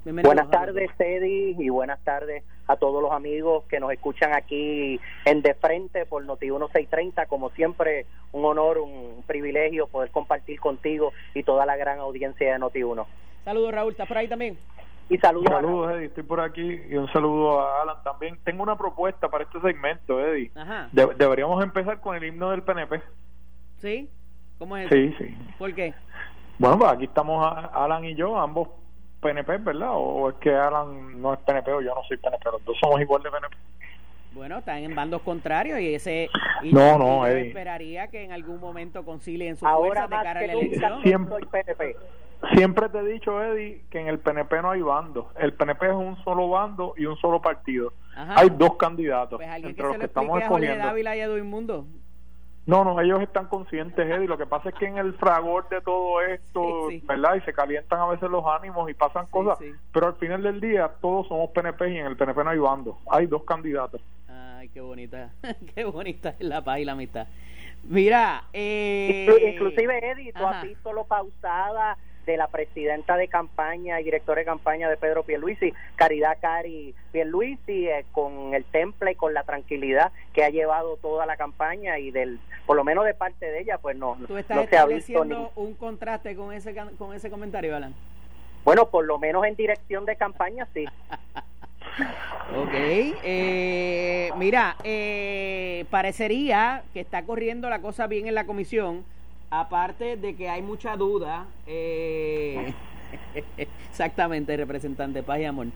buenas 0.03 0.49
tardes, 0.49 0.89
Teddy, 0.97 1.55
y 1.59 1.69
buenas 1.69 2.03
tardes 2.03 2.43
a 2.67 2.75
todos 2.75 3.03
los 3.03 3.11
amigos 3.11 3.63
que 3.69 3.79
nos 3.79 3.91
escuchan 3.91 4.33
aquí 4.33 4.99
en 5.25 5.41
De 5.41 5.53
Frente 5.53 6.05
por 6.05 6.25
Noti 6.25 6.47
1630. 6.47 7.27
Como 7.27 7.51
siempre, 7.51 8.07
un 8.31 8.45
honor, 8.45 8.79
un 8.79 9.23
privilegio 9.27 9.85
poder 9.85 10.11
compartir 10.11 10.59
contigo 10.59 11.13
y 11.33 11.43
toda 11.43 11.65
la 11.65 11.77
gran 11.77 11.99
audiencia 11.99 12.51
de 12.51 12.59
Noti 12.59 12.83
1. 12.83 13.05
Saludos, 13.45 13.73
Raúl. 13.73 13.91
¿Estás 13.91 14.07
por 14.07 14.17
ahí 14.17 14.27
también? 14.27 14.57
Y 15.09 15.17
saludos. 15.19 15.49
Saludos, 15.49 15.91
Eddie. 15.91 16.05
Estoy 16.05 16.23
por 16.23 16.41
aquí 16.41 16.81
y 16.89 16.95
un 16.95 17.11
saludo 17.13 17.61
a 17.61 17.81
Alan 17.81 17.97
también. 18.03 18.37
Tengo 18.43 18.63
una 18.63 18.77
propuesta 18.77 19.29
para 19.29 19.45
este 19.45 19.59
segmento, 19.61 20.19
Eddie. 20.19 20.51
Ajá. 20.55 20.89
deberíamos 20.91 21.63
empezar 21.63 22.01
con 22.01 22.15
el 22.15 22.23
himno 22.23 22.51
del 22.51 22.63
PNP. 22.63 23.01
¿Sí? 23.77 24.09
¿Cómo 24.57 24.75
es 24.75 24.91
eso? 24.91 24.95
Sí, 24.95 25.15
sí. 25.17 25.37
¿Por 25.57 25.73
qué? 25.73 25.93
Bueno, 26.59 26.79
pues 26.79 26.91
aquí 26.91 27.05
estamos 27.05 27.45
Alan 27.73 28.03
y 28.03 28.15
yo, 28.15 28.37
ambos 28.37 28.69
PNP, 29.21 29.57
¿verdad? 29.57 29.91
O 29.93 30.29
es 30.29 30.35
que 30.37 30.53
Alan 30.53 31.21
no 31.21 31.33
es 31.33 31.39
PNP 31.39 31.71
o 31.71 31.81
yo 31.81 31.93
no 31.93 32.03
soy 32.03 32.17
PNP, 32.17 32.43
los 32.51 32.65
dos 32.65 32.77
somos 32.79 32.99
igual 32.99 33.21
de 33.23 33.31
PNP. 33.31 33.55
Bueno, 34.33 34.57
están 34.59 34.77
en 34.77 34.93
bandos 34.93 35.21
contrarios 35.21 35.79
y 35.79 35.95
ese 35.95 36.29
y 36.61 36.71
no, 36.71 36.97
no, 36.97 37.25
esperaría 37.25 38.07
que 38.09 38.23
en 38.23 38.31
algún 38.31 38.59
momento 38.59 39.03
concilien 39.03 39.55
sus 39.55 39.67
fuerzas 39.67 40.09
de 40.09 40.15
cara 40.15 40.31
a 40.31 40.45
la 40.45 40.53
elección. 40.53 41.01
Siempre, 41.01 41.37
siempre 42.53 42.89
te 42.89 42.99
he 42.99 43.03
dicho, 43.03 43.41
Eddie, 43.41 43.83
que 43.89 43.99
en 43.99 44.07
el 44.07 44.19
PNP 44.19 44.61
no 44.61 44.71
hay 44.71 44.81
bandos. 44.81 45.25
El 45.37 45.53
PNP 45.53 45.87
es 45.87 45.93
un 45.93 46.17
solo 46.23 46.49
bando 46.49 46.93
y 46.97 47.05
un 47.05 47.17
solo 47.17 47.41
partido. 47.41 47.93
Hay 48.15 48.49
dos 48.49 48.75
candidatos 48.77 49.37
pues 49.37 49.63
entre 49.63 49.85
los 49.85 49.97
que 49.97 50.05
estamos 50.05 50.41
escogiendo. 50.41 50.85
Dávila 50.85 51.15
y 51.15 51.19
Edwin 51.19 51.45
Mundo. 51.45 51.85
No, 52.65 52.83
no, 52.83 52.99
ellos 52.99 53.21
están 53.21 53.47
conscientes, 53.47 54.05
Eddie. 54.05 54.27
Lo 54.27 54.37
que 54.37 54.45
pasa 54.45 54.69
es 54.69 54.75
que 54.75 54.85
en 54.85 54.97
el 54.97 55.13
fragor 55.13 55.69
de 55.69 55.79
todo 55.79 56.21
esto, 56.21 56.89
¿verdad? 57.03 57.35
Y 57.35 57.41
se 57.41 57.53
calientan 57.53 57.99
a 57.99 58.07
veces 58.07 58.29
los 58.29 58.43
ánimos 58.45 58.89
y 58.89 58.93
pasan 58.93 59.25
cosas. 59.27 59.57
Pero 59.93 60.07
al 60.07 60.15
final 60.15 60.43
del 60.43 60.59
día, 60.59 60.91
todos 60.99 61.29
somos 61.29 61.51
PNP 61.51 61.91
y 61.91 61.97
en 61.99 62.07
el 62.07 62.17
PNP 62.17 62.43
no 62.43 62.49
hay 62.49 62.59
bando. 62.59 62.99
Hay 63.09 63.27
dos 63.27 63.43
candidatos. 63.45 64.01
Ay, 64.27 64.67
qué 64.69 64.81
bonita, 64.81 65.31
qué 65.75 65.85
bonita 65.85 66.35
es 66.37 66.41
la 66.41 66.61
paz 66.61 66.79
y 66.79 66.85
la 66.85 66.91
amistad. 66.91 67.27
Mira, 67.83 68.43
eh... 68.51 69.53
inclusive 69.53 70.11
Eddie, 70.11 70.33
tú 70.33 70.45
has 70.45 70.63
visto 70.63 70.91
lo 70.91 71.05
pausada 71.05 71.97
de 72.27 72.37
la 72.37 72.47
presidenta 72.47 73.15
de 73.15 73.29
campaña 73.29 73.99
y 73.99 74.03
directora 74.03 74.41
de 74.41 74.45
campaña 74.45 74.89
de 74.89 74.97
Pedro 74.97 75.23
Pierluisi, 75.23 75.73
Caridad 75.95 76.37
Cari 76.39 76.93
Pierluisi, 77.11 77.87
eh, 77.87 78.05
con 78.11 78.53
el 78.53 78.65
temple 78.65 79.13
y 79.13 79.15
con 79.15 79.33
la 79.33 79.43
tranquilidad 79.43 80.11
que 80.33 80.43
ha 80.43 80.49
llevado 80.49 80.97
toda 80.97 81.25
la 81.25 81.37
campaña 81.37 81.97
y 81.97 82.11
del, 82.11 82.39
por 82.65 82.75
lo 82.75 82.83
menos 82.83 83.05
de 83.05 83.13
parte 83.13 83.45
de 83.45 83.61
ella, 83.61 83.77
pues 83.77 83.95
no, 83.95 84.17
¿Tú 84.27 84.37
estás 84.37 84.57
no 84.57 84.67
se 84.67 84.77
ha 84.77 84.85
visto 84.85 85.25
un 85.55 85.73
contraste 85.75 86.35
con 86.35 86.53
ese 86.53 86.75
con 86.97 87.15
ese 87.15 87.29
comentario, 87.29 87.75
Alan. 87.75 87.95
Bueno, 88.65 88.89
por 88.89 89.05
lo 89.05 89.17
menos 89.17 89.45
en 89.45 89.55
dirección 89.55 90.05
de 90.05 90.17
campaña 90.17 90.67
sí. 90.73 90.85
ok, 92.57 92.73
eh, 92.73 94.31
mira, 94.35 94.75
eh, 94.83 95.85
parecería 95.89 96.83
que 96.93 96.99
está 96.99 97.23
corriendo 97.23 97.69
la 97.69 97.79
cosa 97.79 98.05
bien 98.07 98.27
en 98.27 98.35
la 98.35 98.45
comisión 98.45 99.05
aparte 99.49 100.17
de 100.17 100.35
que 100.35 100.49
hay 100.49 100.61
mucha 100.61 100.95
duda, 100.95 101.45
eh, 101.65 102.73
exactamente, 103.57 104.55
representante 104.57 105.23
Paz 105.23 105.39
y 105.39 105.45
Amor, 105.45 105.67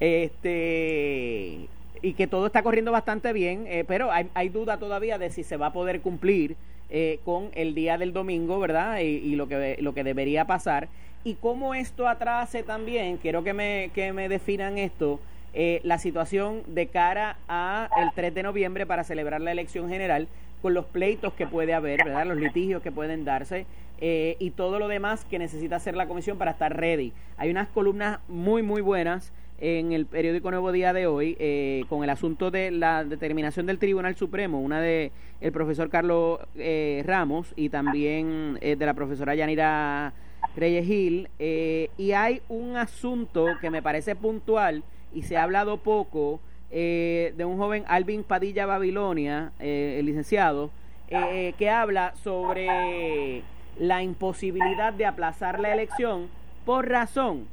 este, 0.00 1.68
y 2.02 2.14
que 2.14 2.26
todo 2.26 2.46
está 2.46 2.62
corriendo 2.62 2.92
bastante 2.92 3.32
bien, 3.32 3.66
eh, 3.66 3.84
pero 3.86 4.10
hay, 4.12 4.48
duda 4.48 4.78
todavía 4.78 5.18
de 5.18 5.30
si 5.30 5.44
se 5.44 5.56
va 5.56 5.66
a 5.66 5.72
poder 5.72 6.00
cumplir 6.00 6.56
eh, 6.88 7.20
con 7.24 7.50
el 7.54 7.74
día 7.74 7.98
del 7.98 8.12
domingo, 8.12 8.58
¿verdad? 8.58 9.00
Y, 9.00 9.04
y, 9.04 9.36
lo, 9.36 9.46
que, 9.46 9.76
lo 9.80 9.94
que 9.94 10.02
debería 10.02 10.46
pasar. 10.46 10.88
Y 11.22 11.34
cómo 11.34 11.74
esto 11.74 12.08
atrase 12.08 12.62
también, 12.62 13.18
quiero 13.18 13.44
que 13.44 13.52
me, 13.52 13.90
que 13.94 14.12
me 14.12 14.28
definan 14.28 14.78
esto, 14.78 15.20
la 15.52 15.98
situación 15.98 16.62
de 16.66 16.86
cara 16.86 17.36
a 17.48 17.88
el 17.98 18.10
3 18.14 18.34
de 18.34 18.42
noviembre 18.42 18.86
para 18.86 19.04
celebrar 19.04 19.40
la 19.40 19.52
elección 19.52 19.88
general 19.88 20.28
con 20.62 20.74
los 20.74 20.84
pleitos 20.86 21.32
que 21.34 21.46
puede 21.46 21.74
haber, 21.74 22.04
¿verdad? 22.04 22.26
los 22.26 22.38
litigios 22.38 22.82
que 22.82 22.92
pueden 22.92 23.24
darse 23.24 23.66
eh, 24.00 24.36
y 24.38 24.50
todo 24.50 24.78
lo 24.78 24.88
demás 24.88 25.24
que 25.24 25.38
necesita 25.38 25.76
hacer 25.76 25.96
la 25.96 26.06
comisión 26.06 26.38
para 26.38 26.52
estar 26.52 26.76
ready. 26.76 27.12
Hay 27.36 27.50
unas 27.50 27.68
columnas 27.68 28.20
muy, 28.28 28.62
muy 28.62 28.80
buenas 28.80 29.32
en 29.58 29.92
el 29.92 30.06
periódico 30.06 30.50
Nuevo 30.50 30.72
Día 30.72 30.94
de 30.94 31.06
hoy 31.06 31.36
eh, 31.38 31.84
con 31.88 32.02
el 32.02 32.08
asunto 32.08 32.50
de 32.50 32.70
la 32.70 33.04
determinación 33.04 33.66
del 33.66 33.78
Tribunal 33.78 34.16
Supremo, 34.16 34.60
una 34.60 34.80
de 34.80 35.12
el 35.42 35.52
profesor 35.52 35.90
Carlos 35.90 36.40
eh, 36.56 37.02
Ramos 37.06 37.52
y 37.56 37.68
también 37.68 38.54
de 38.54 38.86
la 38.86 38.94
profesora 38.94 39.34
Yanira 39.34 40.14
Reyes 40.56 40.86
Gil, 40.86 41.28
y 41.38 42.12
hay 42.12 42.40
un 42.48 42.76
asunto 42.76 43.46
que 43.60 43.70
me 43.70 43.82
parece 43.82 44.16
puntual 44.16 44.82
y 45.12 45.22
se 45.22 45.36
ha 45.36 45.42
hablado 45.42 45.78
poco, 45.78 46.40
eh, 46.70 47.34
de 47.36 47.44
un 47.44 47.56
joven 47.56 47.84
Alvin 47.88 48.22
Padilla 48.22 48.66
Babilonia, 48.66 49.52
eh, 49.58 49.96
el 49.98 50.06
licenciado, 50.06 50.70
eh, 51.08 51.54
que 51.58 51.68
habla 51.68 52.14
sobre 52.22 53.42
la 53.78 54.02
imposibilidad 54.02 54.92
de 54.92 55.06
aplazar 55.06 55.58
la 55.58 55.72
elección 55.72 56.28
por 56.64 56.88
razón, 56.88 57.48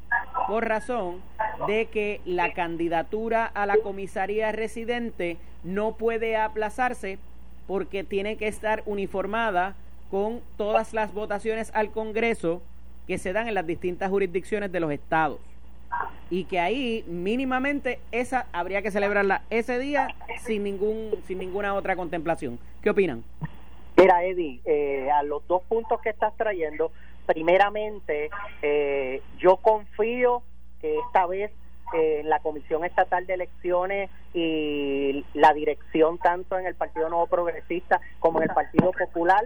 por 0.47 0.67
razón 0.67 1.21
de 1.67 1.87
que 1.87 2.21
la 2.25 2.53
candidatura 2.53 3.45
a 3.45 3.65
la 3.65 3.77
comisaría 3.77 4.51
residente 4.51 5.37
no 5.63 5.93
puede 5.93 6.35
aplazarse 6.35 7.17
porque 7.65 8.03
tiene 8.03 8.37
que 8.37 8.47
estar 8.47 8.83
uniformada 8.85 9.75
con 10.11 10.41
todas 10.57 10.93
las 10.93 11.13
votaciones 11.13 11.71
al 11.73 11.89
Congreso 11.89 12.61
que 13.07 13.17
se 13.17 13.33
dan 13.33 13.47
en 13.47 13.55
las 13.55 13.65
distintas 13.65 14.11
jurisdicciones 14.11 14.71
de 14.71 14.79
los 14.79 14.91
estados 14.91 15.39
y 16.29 16.45
que 16.45 16.59
ahí 16.59 17.03
mínimamente 17.07 17.99
esa 18.11 18.47
habría 18.51 18.81
que 18.81 18.91
celebrarla 18.91 19.43
ese 19.49 19.79
día 19.79 20.15
sin 20.41 20.63
ningún 20.63 21.11
sin 21.25 21.39
ninguna 21.39 21.73
otra 21.73 21.95
contemplación. 21.95 22.59
¿Qué 22.81 22.89
opinan? 22.89 23.23
Mira, 23.97 24.23
Eddie, 24.23 24.61
eh, 24.65 25.09
a 25.09 25.23
los 25.23 25.47
dos 25.47 25.63
puntos 25.63 25.99
que 26.01 26.09
estás 26.09 26.35
trayendo, 26.37 26.91
primeramente, 27.25 28.29
eh, 28.61 29.21
yo 29.39 29.57
confío 29.57 30.43
que 30.79 30.99
esta 30.99 31.25
vez 31.25 31.51
eh, 31.93 32.21
la 32.25 32.39
Comisión 32.39 32.83
Estatal 32.85 33.25
de 33.25 33.33
Elecciones 33.33 34.11
y 34.33 35.25
la 35.33 35.53
dirección 35.53 36.19
tanto 36.19 36.59
en 36.59 36.67
el 36.67 36.75
Partido 36.75 37.09
Nuevo 37.09 37.27
Progresista 37.27 38.01
como 38.19 38.39
en 38.39 38.49
el 38.49 38.53
Partido 38.53 38.91
Popular 38.91 39.45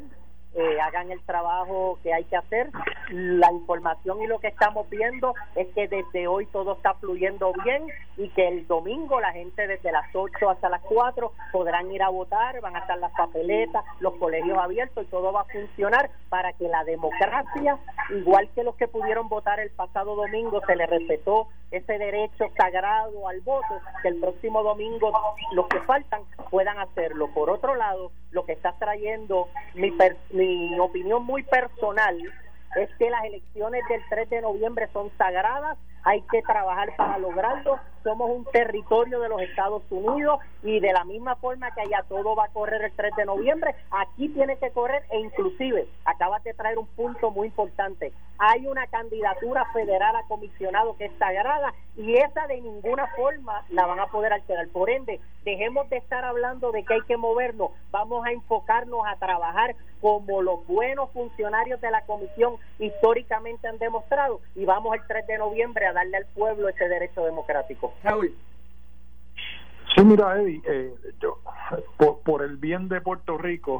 eh, 0.54 0.82
hagan 0.82 1.12
el 1.12 1.22
trabajo 1.22 1.98
que 2.04 2.14
hay 2.14 2.24
que 2.26 2.36
hacer. 2.36 2.70
La 3.10 3.52
información 3.52 4.22
y 4.22 4.28
lo 4.28 4.40
que 4.40 4.48
estamos 4.48 4.90
viendo 4.90 5.34
es 5.56 5.68
que 5.74 5.88
desde 5.88 6.28
hoy 6.28 6.46
todo 6.48 6.74
está 6.74 6.94
fluyendo 6.96 7.54
bien 7.64 7.88
y 8.18 8.30
que 8.30 8.48
el 8.48 8.68
domingo 8.68 9.20
la 9.20 9.32
gente 9.32 9.66
desde 9.68 9.92
las 9.92 10.14
8 10.14 10.50
hasta 10.50 10.70
las 10.70 10.82
4 10.82 11.32
podrán 11.52 11.92
ir 11.92 12.04
a 12.04 12.10
votar, 12.10 12.60
van 12.62 12.76
a 12.76 12.80
estar 12.80 12.98
las 12.98 13.12
papeletas, 13.14 13.84
los 14.00 14.14
colegios 14.16 14.58
abiertos 14.58 15.06
y 15.06 15.08
todo 15.10 15.32
va 15.32 15.42
a 15.42 15.46
funcionar 15.46 16.10
para 16.30 16.54
que 16.54 16.68
la 16.68 16.84
democracia, 16.84 17.78
igual 18.10 18.50
que 18.54 18.64
los 18.64 18.76
que 18.76 18.88
pudieron 18.88 19.30
votar 19.30 19.60
el 19.60 19.70
pasado 19.72 20.16
domingo, 20.16 20.62
se 20.66 20.76
les 20.76 20.90
respetó 20.90 21.48
ese 21.72 21.98
derecho 21.98 22.46
sagrado 22.58 23.28
al 23.28 23.40
voto, 23.42 23.80
que 24.02 24.10
el 24.10 24.20
próximo 24.20 24.62
domingo 24.62 25.12
los 25.54 25.68
que 25.68 25.80
faltan 25.82 26.22
puedan 26.50 26.78
hacerlo. 26.80 27.30
Por 27.34 27.50
otro 27.50 27.76
lado, 27.76 28.12
lo 28.32 28.46
que 28.46 28.54
está 28.54 28.74
trayendo 28.74 29.48
mi, 29.74 29.92
mi 30.32 30.41
opinión 30.80 31.26
muy 31.26 31.44
personal 31.44 32.18
es 32.76 32.90
que 32.98 33.10
las 33.10 33.24
elecciones 33.26 33.84
del 33.90 34.02
3 34.10 34.30
de 34.30 34.42
noviembre 34.42 34.88
son 34.94 35.12
sagradas 35.18 35.78
hay 36.04 36.22
que 36.32 36.42
trabajar 36.42 36.96
para 36.96 37.18
lograrlo. 37.18 37.80
Somos 38.04 38.32
un 38.32 38.46
territorio 38.46 39.20
de 39.20 39.30
los 39.30 39.42
Estados 39.42 39.84
Unidos 39.92 40.40
y 40.64 40.80
de 40.80 40.92
la 40.92 41.04
misma 41.04 41.36
forma 41.36 41.72
que 41.72 41.82
allá 41.82 42.04
todo 42.10 42.36
va 42.36 42.46
a 42.46 42.50
correr 42.50 42.84
el 42.84 42.92
3 42.94 43.16
de 43.16 43.26
noviembre, 43.26 43.76
aquí 43.92 44.30
tiene 44.30 44.58
que 44.58 44.72
correr 44.72 45.04
e 45.12 45.20
inclusive, 45.20 45.88
acabas 46.06 46.44
de 46.44 46.56
traer 46.56 46.80
un 46.80 46.88
punto 46.88 47.30
muy 47.30 47.48
importante, 47.48 48.12
hay 48.40 48.66
una 48.66 48.88
candidatura 48.88 49.66
federal 49.72 50.16
a 50.16 50.24
comisionado 50.24 50.96
que 50.98 51.06
es 51.06 51.12
sagrada 51.20 51.74
y 51.96 52.16
esa 52.16 52.48
de 52.48 52.60
ninguna 52.62 53.06
forma 53.16 53.64
la 53.70 53.86
van 53.86 54.00
a 54.00 54.08
poder 54.08 54.34
alterar. 54.34 54.68
Por 54.70 54.90
ende, 54.90 55.20
dejemos 55.44 55.88
de 55.92 55.98
estar 55.98 56.26
hablando 56.26 56.72
de 56.72 56.84
que 56.84 56.96
hay 56.96 57.02
que 57.02 57.18
movernos, 57.18 57.70
vamos 57.92 58.26
a 58.26 58.32
enfocarnos 58.32 59.02
a 59.06 59.16
trabajar 59.18 59.76
como 60.02 60.42
los 60.42 60.66
buenos 60.68 61.12
funcionarios 61.12 61.80
de 61.80 61.92
la 61.92 62.02
comisión 62.06 62.56
históricamente 62.80 63.68
han 63.68 63.78
demostrado 63.78 64.42
y 64.56 64.66
vamos 64.66 64.96
el 64.96 65.02
3 65.08 65.28
de 65.28 65.38
noviembre 65.38 65.86
a 65.86 65.94
darle 65.94 66.18
al 66.18 66.26
pueblo 66.34 66.68
ese 66.70 66.90
derecho 66.90 67.24
democrático. 67.24 67.94
Raúl. 68.04 68.36
Sí, 69.96 70.04
mira, 70.04 70.42
Eddie, 70.42 70.62
eh, 70.68 70.94
yo, 71.20 71.40
por, 72.24 72.44
el 72.44 72.58
bien 72.58 72.88
de 72.88 73.02
Puerto 73.02 73.38
Rico, 73.38 73.80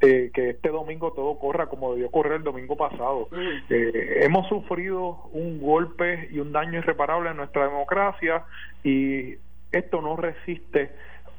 eh, 0.00 0.30
que 0.34 0.50
este 0.50 0.68
domingo 0.68 1.12
todo 1.12 1.38
corra 1.38 1.66
como 1.66 1.92
debió 1.92 2.10
correr 2.10 2.34
el 2.34 2.42
domingo 2.42 2.76
pasado. 2.76 3.28
Eh, 3.70 4.20
hemos 4.22 4.48
sufrido 4.48 5.28
un 5.32 5.60
golpe 5.60 6.28
y 6.32 6.40
un 6.40 6.52
daño 6.52 6.78
irreparable 6.78 7.30
en 7.30 7.36
nuestra 7.36 7.64
democracia 7.64 8.44
y 8.82 9.36
esto 9.72 10.00
no 10.02 10.16
resiste 10.16 10.90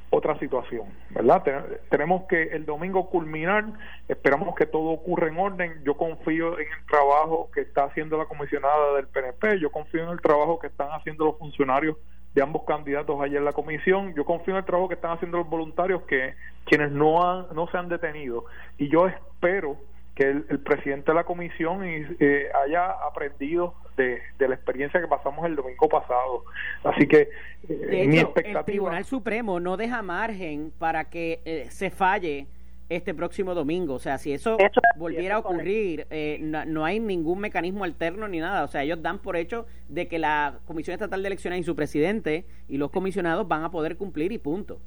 otra 0.09 0.39
situación, 0.39 0.87
¿verdad? 1.09 1.43
tenemos 1.89 2.23
que 2.27 2.43
el 2.43 2.65
domingo 2.65 3.09
culminar, 3.09 3.65
esperamos 4.07 4.55
que 4.55 4.65
todo 4.65 4.89
ocurra 4.89 5.27
en 5.27 5.37
orden, 5.37 5.83
yo 5.83 5.95
confío 5.95 6.57
en 6.59 6.67
el 6.67 6.85
trabajo 6.89 7.49
que 7.53 7.61
está 7.61 7.83
haciendo 7.85 8.17
la 8.17 8.25
comisionada 8.25 8.95
del 8.95 9.07
PNP, 9.07 9.59
yo 9.59 9.69
confío 9.69 10.03
en 10.03 10.09
el 10.09 10.21
trabajo 10.21 10.59
que 10.59 10.67
están 10.67 10.89
haciendo 10.91 11.25
los 11.25 11.37
funcionarios 11.37 11.97
de 12.33 12.41
ambos 12.41 12.63
candidatos 12.65 13.19
ayer 13.19 13.37
en 13.37 13.45
la 13.45 13.51
comisión, 13.51 14.13
yo 14.15 14.23
confío 14.23 14.53
en 14.53 14.59
el 14.59 14.65
trabajo 14.65 14.87
que 14.87 14.95
están 14.95 15.11
haciendo 15.11 15.39
los 15.39 15.49
voluntarios 15.49 16.03
que 16.03 16.35
quienes 16.65 16.91
no 16.91 17.27
han, 17.27 17.47
no 17.53 17.67
se 17.67 17.77
han 17.77 17.89
detenido 17.89 18.45
y 18.77 18.89
yo 18.89 19.07
espero 19.07 19.77
que 20.17 20.23
el, 20.23 20.59
presidente 20.61 21.11
de 21.11 21.13
la 21.13 21.25
comisión 21.25 21.81
eh, 21.83 22.47
haya 22.65 22.89
aprendido 23.07 23.75
de, 23.97 24.19
la 24.39 24.55
experiencia 24.55 24.99
que 24.99 25.07
pasamos 25.07 25.45
el 25.45 25.55
domingo 25.55 25.87
pasado. 25.87 26.43
Así 26.83 27.07
que 27.07 27.29
eh, 27.69 28.07
mi 28.07 28.17
expectativa... 28.17 28.59
El 28.61 28.65
Tribunal 28.65 29.05
Supremo 29.05 29.59
no 29.59 29.77
deja 29.77 30.01
margen 30.01 30.73
para 30.79 31.11
que 31.11 31.41
eh, 31.45 31.67
se 31.69 31.91
falle 31.91 32.47
este 32.89 33.13
próximo 33.13 33.53
domingo. 33.53 33.93
O 33.93 33.99
sea, 33.99 34.17
si 34.17 34.33
eso, 34.33 34.57
volviera 34.95 35.35
a 35.35 35.39
ocurrir, 35.39 36.07
no, 36.41 36.83
hay 36.83 36.99
ningún 36.99 37.39
mecanismo 37.39 37.83
alterno 37.83 38.27
ni 38.27 38.39
nada. 38.39 38.63
O 38.63 38.67
sea, 38.67 38.81
ellos 38.81 38.99
dan 39.03 39.19
por 39.19 39.35
hecho 39.35 39.67
de 39.87 40.07
que 40.07 40.17
la 40.17 40.61
Comisión 40.65 40.95
Estatal 40.95 41.21
de 41.21 41.27
Elecciones 41.27 41.59
y 41.59 41.63
su 41.63 41.75
presidente 41.75 42.45
y 42.67 42.77
los 42.77 42.89
comisionados 42.89 43.47
van 43.47 43.63
a 43.63 43.69
poder 43.69 43.97
cumplir 43.97 44.31
y 44.31 44.39
punto. 44.39 44.79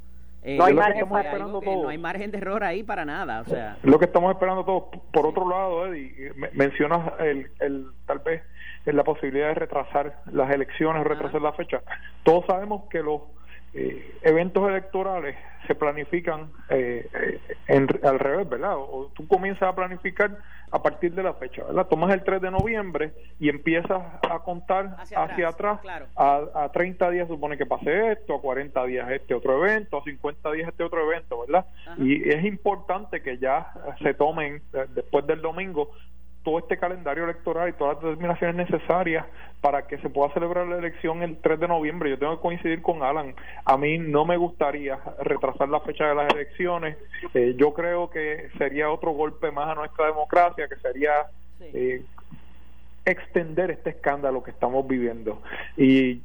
Eh, 0.42 0.56
no, 0.56 0.64
hay 0.64 0.74
margen, 0.74 1.06
no 1.08 1.88
hay 1.88 1.98
margen 1.98 2.30
de 2.30 2.38
error 2.38 2.64
ahí 2.64 2.82
para 2.82 3.04
nada. 3.04 3.42
O 3.42 3.44
sea. 3.44 3.76
Lo 3.82 3.98
que 3.98 4.06
estamos 4.06 4.32
esperando 4.32 4.64
todos. 4.64 4.84
Por 5.12 5.26
otro 5.26 5.48
lado, 5.48 5.86
Eddie, 5.86 6.32
mencionas 6.52 7.12
el, 7.20 7.50
el, 7.60 7.86
tal 8.06 8.20
vez 8.20 8.42
la 8.86 9.04
posibilidad 9.04 9.48
de 9.48 9.54
retrasar 9.54 10.16
las 10.32 10.50
elecciones, 10.50 11.04
retrasar 11.04 11.42
la 11.42 11.52
fecha. 11.52 11.82
Todos 12.22 12.46
sabemos 12.46 12.88
que 12.90 13.02
los 13.02 13.22
eh, 13.72 14.18
eventos 14.22 14.68
electorales 14.68 15.36
se 15.66 15.74
planifican 15.74 16.50
eh, 16.68 17.38
en, 17.68 17.86
al 18.02 18.18
revés, 18.18 18.48
¿verdad? 18.48 18.76
O 18.76 19.10
tú 19.14 19.28
comienzas 19.28 19.62
a 19.68 19.74
planificar 19.74 20.38
a 20.72 20.82
partir 20.82 21.14
de 21.14 21.22
la 21.22 21.34
fecha, 21.34 21.64
¿verdad? 21.64 21.86
Tomas 21.86 22.12
el 22.12 22.22
3 22.22 22.40
de 22.40 22.50
noviembre 22.50 23.12
y 23.38 23.48
empiezas 23.48 24.02
a 24.28 24.38
contar 24.40 24.96
hacia, 25.14 25.48
atrás, 25.48 25.80
a, 26.16 26.42
a 26.54 26.72
30 26.72 27.10
días 27.10 27.28
supone 27.28 27.56
que 27.56 27.66
pase 27.66 28.12
esto, 28.12 28.36
a 28.36 28.40
40 28.40 28.84
días 28.86 29.10
este 29.10 29.34
otro 29.34 29.64
evento, 29.64 29.98
a 29.98 30.04
50 30.04 30.52
días 30.52 30.68
este 30.68 30.84
otro 30.84 31.04
evento, 31.04 31.40
¿verdad? 31.40 31.66
Y 31.98 32.28
es 32.28 32.44
importante 32.44 33.22
que 33.22 33.38
ya 33.38 33.72
se 34.02 34.14
tomen 34.14 34.62
eh, 34.72 34.86
después 34.94 35.26
del 35.26 35.42
domingo 35.42 35.90
todo 36.42 36.58
este 36.58 36.78
calendario 36.78 37.24
electoral 37.24 37.68
y 37.68 37.72
todas 37.74 37.96
las 37.96 38.04
determinaciones 38.04 38.70
necesarias 38.70 39.26
para 39.60 39.86
que 39.86 39.98
se 39.98 40.08
pueda 40.08 40.32
celebrar 40.32 40.66
la 40.66 40.78
elección 40.78 41.22
el 41.22 41.38
3 41.38 41.60
de 41.60 41.68
noviembre. 41.68 42.10
Yo 42.10 42.18
tengo 42.18 42.36
que 42.36 42.42
coincidir 42.42 42.80
con 42.82 43.02
Alan. 43.02 43.34
A 43.64 43.76
mí 43.76 43.98
no 43.98 44.24
me 44.24 44.36
gustaría 44.36 44.98
retrasar 45.20 45.68
la 45.68 45.80
fecha 45.80 46.06
de 46.06 46.14
las 46.14 46.32
elecciones. 46.32 46.96
Eh, 47.34 47.54
yo 47.58 47.74
creo 47.74 48.08
que 48.08 48.48
sería 48.56 48.90
otro 48.90 49.12
golpe 49.12 49.50
más 49.50 49.68
a 49.68 49.74
nuestra 49.74 50.06
democracia, 50.06 50.66
que 50.66 50.76
sería 50.76 51.12
eh, 51.60 52.02
extender 53.04 53.70
este 53.70 53.90
escándalo 53.90 54.42
que 54.42 54.50
estamos 54.50 54.86
viviendo. 54.86 55.42
Y 55.76 56.22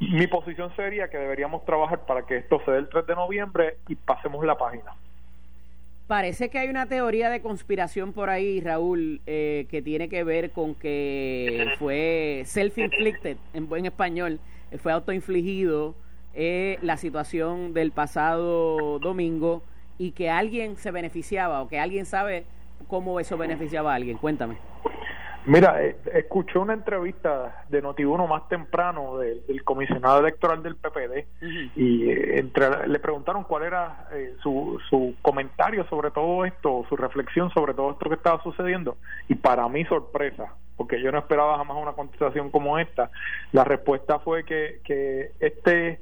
mi 0.00 0.26
posición 0.26 0.74
sería 0.76 1.08
que 1.08 1.18
deberíamos 1.18 1.64
trabajar 1.64 2.00
para 2.06 2.26
que 2.26 2.36
esto 2.36 2.60
se 2.64 2.70
dé 2.72 2.78
el 2.78 2.88
3 2.88 3.06
de 3.06 3.14
noviembre 3.14 3.76
y 3.88 3.94
pasemos 3.94 4.44
la 4.44 4.58
página. 4.58 4.92
Parece 6.08 6.48
que 6.48 6.58
hay 6.58 6.70
una 6.70 6.86
teoría 6.86 7.28
de 7.28 7.42
conspiración 7.42 8.14
por 8.14 8.30
ahí, 8.30 8.62
Raúl, 8.62 9.20
eh, 9.26 9.66
que 9.68 9.82
tiene 9.82 10.08
que 10.08 10.24
ver 10.24 10.52
con 10.52 10.74
que 10.74 11.66
fue 11.78 12.44
self-inflicted, 12.46 13.36
en 13.52 13.68
buen 13.68 13.84
español, 13.84 14.40
eh, 14.70 14.78
fue 14.78 14.90
autoinfligido 14.90 15.94
eh, 16.32 16.78
la 16.80 16.96
situación 16.96 17.74
del 17.74 17.92
pasado 17.92 18.98
domingo 19.00 19.62
y 19.98 20.12
que 20.12 20.30
alguien 20.30 20.78
se 20.78 20.90
beneficiaba 20.92 21.60
o 21.60 21.68
que 21.68 21.78
alguien 21.78 22.06
sabe 22.06 22.46
cómo 22.86 23.20
eso 23.20 23.36
beneficiaba 23.36 23.92
a 23.92 23.96
alguien. 23.96 24.16
Cuéntame. 24.16 24.56
Mira, 25.48 25.82
eh, 25.82 25.96
escuché 26.12 26.58
una 26.58 26.74
entrevista 26.74 27.64
de 27.70 27.80
Notiuno 27.80 28.26
más 28.26 28.46
temprano 28.50 29.16
del, 29.16 29.64
comisionado 29.64 30.20
electoral 30.20 30.62
del 30.62 30.76
PPD 30.76 31.24
y 31.74 32.10
eh, 32.10 32.38
entre, 32.38 32.86
le 32.86 32.98
preguntaron 32.98 33.44
cuál 33.44 33.62
era 33.62 34.08
eh, 34.12 34.34
su, 34.42 34.78
su 34.90 35.14
comentario 35.22 35.86
sobre 35.88 36.10
todo 36.10 36.44
esto, 36.44 36.84
su 36.90 36.96
reflexión 36.98 37.50
sobre 37.54 37.72
todo 37.72 37.92
esto 37.92 38.10
que 38.10 38.16
estaba 38.16 38.42
sucediendo. 38.42 38.98
Y 39.26 39.36
para 39.36 39.66
mí 39.70 39.86
sorpresa, 39.86 40.52
porque 40.76 41.00
yo 41.00 41.10
no 41.12 41.18
esperaba 41.18 41.56
jamás 41.56 41.78
una 41.78 41.92
contestación 41.94 42.50
como 42.50 42.78
esta, 42.78 43.10
la 43.52 43.64
respuesta 43.64 44.18
fue 44.18 44.44
que, 44.44 44.82
que 44.84 45.32
este 45.40 45.98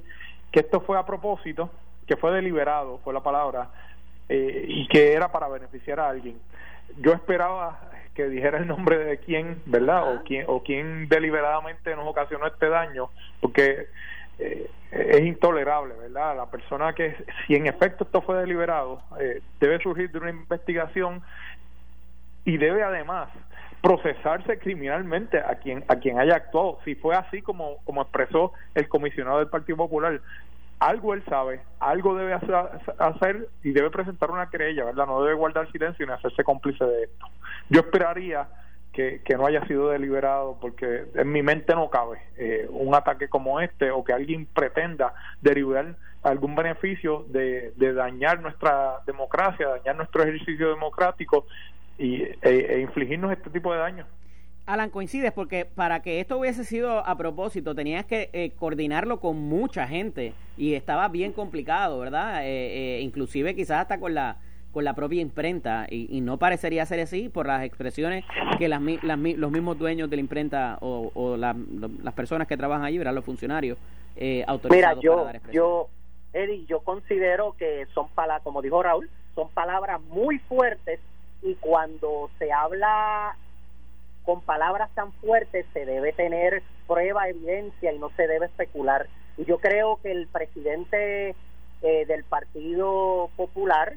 que 0.50 0.58
esto 0.58 0.80
fue 0.80 0.98
a 0.98 1.06
propósito, 1.06 1.70
que 2.08 2.16
fue 2.16 2.32
deliberado, 2.32 2.98
fue 3.04 3.14
la 3.14 3.22
palabra, 3.22 3.70
y 4.28 4.88
que 4.88 5.12
era 5.12 5.30
para 5.30 5.46
beneficiar 5.46 6.00
a 6.00 6.08
alguien. 6.08 6.36
Yo 6.98 7.12
esperaba 7.12 7.78
que 8.16 8.28
dijera 8.28 8.58
el 8.58 8.66
nombre 8.66 8.98
de 8.98 9.18
quién, 9.18 9.62
¿verdad? 9.66 10.14
O 10.14 10.22
quién, 10.24 10.44
o 10.48 10.62
quién 10.62 11.08
deliberadamente 11.08 11.94
nos 11.94 12.08
ocasionó 12.08 12.46
este 12.46 12.68
daño, 12.68 13.10
porque 13.40 13.88
eh, 14.38 14.70
es 14.90 15.20
intolerable, 15.20 15.94
¿verdad? 15.94 16.36
La 16.36 16.46
persona 16.46 16.94
que, 16.94 17.14
si 17.46 17.54
en 17.54 17.66
efecto 17.66 18.04
esto 18.04 18.22
fue 18.22 18.38
deliberado, 18.38 19.02
eh, 19.20 19.42
debe 19.60 19.78
surgir 19.78 20.10
de 20.10 20.18
una 20.18 20.30
investigación 20.30 21.22
y 22.44 22.56
debe 22.56 22.82
además 22.82 23.28
procesarse 23.82 24.58
criminalmente 24.58 25.38
a 25.38 25.56
quien 25.56 25.84
a 25.88 25.96
quien 25.96 26.18
haya 26.18 26.36
actuado. 26.36 26.78
Si 26.84 26.94
fue 26.94 27.14
así 27.14 27.42
como 27.42 27.76
como 27.84 28.02
expresó 28.02 28.52
el 28.74 28.88
comisionado 28.88 29.38
del 29.38 29.48
Partido 29.48 29.76
Popular, 29.76 30.20
algo 30.78 31.14
él 31.14 31.22
sabe, 31.28 31.60
algo 31.80 32.14
debe 32.14 32.34
hacer, 32.34 33.48
y 33.62 33.72
debe 33.72 33.90
presentar 33.90 34.30
una 34.30 34.50
querella, 34.50 34.84
¿verdad? 34.84 35.06
No 35.06 35.22
debe 35.22 35.34
guardar 35.34 35.70
silencio 35.72 36.06
ni 36.06 36.12
hacerse 36.12 36.44
cómplice 36.44 36.84
de 36.84 37.04
esto. 37.04 37.26
Yo 37.70 37.80
esperaría 37.80 38.48
que, 38.92 39.22
que 39.24 39.36
no 39.36 39.46
haya 39.46 39.64
sido 39.66 39.90
deliberado 39.90 40.58
porque 40.60 41.04
en 41.14 41.32
mi 41.32 41.42
mente 41.42 41.74
no 41.74 41.90
cabe 41.90 42.18
eh, 42.36 42.66
un 42.70 42.94
ataque 42.94 43.28
como 43.28 43.60
este 43.60 43.90
o 43.90 44.04
que 44.04 44.12
alguien 44.12 44.46
pretenda 44.46 45.14
derivar 45.40 45.96
algún 46.22 46.54
beneficio 46.54 47.24
de, 47.28 47.72
de 47.76 47.92
dañar 47.92 48.40
nuestra 48.40 49.00
democracia, 49.06 49.68
dañar 49.68 49.96
nuestro 49.96 50.22
ejercicio 50.22 50.70
democrático 50.70 51.46
y, 51.98 52.22
e, 52.22 52.38
e 52.42 52.80
infligirnos 52.80 53.32
este 53.32 53.50
tipo 53.50 53.72
de 53.72 53.78
daño. 53.78 54.06
Alan, 54.66 54.90
coincides 54.90 55.32
porque 55.32 55.64
para 55.64 56.02
que 56.02 56.18
esto 56.18 56.38
hubiese 56.38 56.64
sido 56.64 56.98
a 57.06 57.16
propósito 57.16 57.76
tenías 57.76 58.04
que 58.04 58.30
eh, 58.32 58.50
coordinarlo 58.58 59.20
con 59.20 59.38
mucha 59.38 59.86
gente 59.86 60.34
y 60.56 60.74
estaba 60.74 61.06
bien 61.06 61.32
complicado, 61.32 62.00
¿verdad? 62.00 62.44
Eh, 62.44 62.96
eh, 62.98 63.00
inclusive 63.00 63.54
quizás 63.54 63.82
hasta 63.82 64.00
con 64.00 64.14
la 64.14 64.38
con 64.72 64.84
la 64.84 64.94
propia 64.94 65.22
imprenta 65.22 65.86
y, 65.88 66.20
no 66.20 66.36
parecería 66.36 66.84
ser 66.84 67.00
así 67.00 67.30
por 67.30 67.46
las 67.46 67.64
expresiones 67.64 68.26
que 68.58 68.68
las, 68.68 68.82
los 68.82 69.50
mismos 69.50 69.78
dueños 69.78 70.10
de 70.10 70.16
la 70.16 70.20
imprenta 70.20 70.76
o, 70.82 71.38
las 71.38 72.14
personas 72.14 72.46
que 72.46 72.58
trabajan 72.58 72.84
allí, 72.84 72.98
¿verdad? 72.98 73.14
Los 73.14 73.24
funcionarios 73.24 73.78
autorizados 74.46 74.70
Mira, 74.70 75.00
yo, 75.00 75.16
para 75.16 75.32
dar 75.40 75.50
yo, 75.50 75.88
Eddie, 76.34 76.66
yo 76.66 76.80
considero 76.80 77.54
que 77.56 77.86
son 77.94 78.08
palabras, 78.08 78.42
como 78.42 78.60
dijo 78.60 78.82
Raúl, 78.82 79.08
son 79.34 79.48
palabras 79.48 79.98
muy 80.10 80.40
fuertes 80.40 81.00
y 81.40 81.54
cuando 81.54 82.28
se 82.38 82.52
habla 82.52 83.34
con 84.26 84.42
palabras 84.42 84.90
tan 84.94 85.12
fuertes 85.12 85.64
se 85.72 85.86
debe 85.86 86.12
tener 86.12 86.62
prueba, 86.86 87.28
evidencia 87.28 87.92
y 87.92 87.98
no 87.98 88.10
se 88.16 88.26
debe 88.26 88.46
especular. 88.46 89.06
Y 89.38 89.44
yo 89.44 89.58
creo 89.58 89.98
que 90.02 90.10
el 90.10 90.26
presidente 90.26 91.34
eh, 91.82 92.06
del 92.06 92.24
Partido 92.24 93.30
Popular 93.36 93.94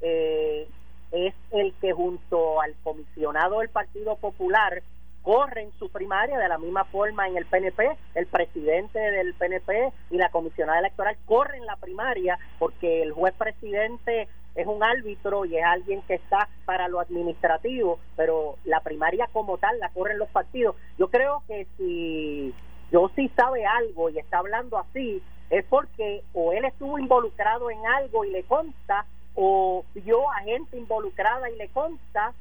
eh, 0.00 0.68
es 1.10 1.34
el 1.50 1.74
que 1.80 1.92
junto 1.92 2.60
al 2.60 2.74
comisionado 2.84 3.58
del 3.58 3.70
Partido 3.70 4.16
Popular 4.16 4.82
corren 5.22 5.70
su 5.78 5.88
primaria 5.90 6.38
de 6.38 6.48
la 6.48 6.58
misma 6.58 6.84
forma 6.84 7.28
en 7.28 7.36
el 7.36 7.46
PNP, 7.46 7.96
el 8.14 8.26
presidente 8.26 8.98
del 8.98 9.34
PNP 9.34 9.92
y 10.10 10.16
la 10.16 10.30
comisionada 10.30 10.80
electoral 10.80 11.16
corren 11.26 11.64
la 11.66 11.76
primaria 11.76 12.38
porque 12.58 13.02
el 13.02 13.12
juez 13.12 13.34
presidente 13.34 14.28
es 14.54 14.66
un 14.66 14.82
árbitro 14.82 15.44
y 15.44 15.56
es 15.56 15.64
alguien 15.64 16.02
que 16.02 16.14
está 16.14 16.48
para 16.64 16.88
lo 16.88 17.00
administrativo, 17.00 17.98
pero 18.16 18.56
la 18.64 18.80
primaria 18.80 19.28
como 19.32 19.58
tal 19.58 19.78
la 19.78 19.88
corren 19.90 20.18
los 20.18 20.28
partidos. 20.28 20.76
Yo 20.98 21.08
creo 21.08 21.42
que 21.46 21.66
si 21.76 22.54
yo 22.90 23.10
sí 23.16 23.30
sabe 23.36 23.64
algo 23.64 24.10
y 24.10 24.18
está 24.18 24.38
hablando 24.38 24.78
así, 24.78 25.22
es 25.50 25.64
porque 25.66 26.22
o 26.34 26.52
él 26.52 26.64
estuvo 26.64 26.98
involucrado 26.98 27.70
en 27.70 27.84
algo 27.86 28.24
y 28.24 28.30
le 28.30 28.42
consta, 28.44 29.06
o 29.34 29.84
vio 29.94 30.30
a 30.30 30.40
gente 30.40 30.76
involucrada 30.76 31.50
y 31.50 31.56
le 31.56 31.68
consta, 31.68 32.34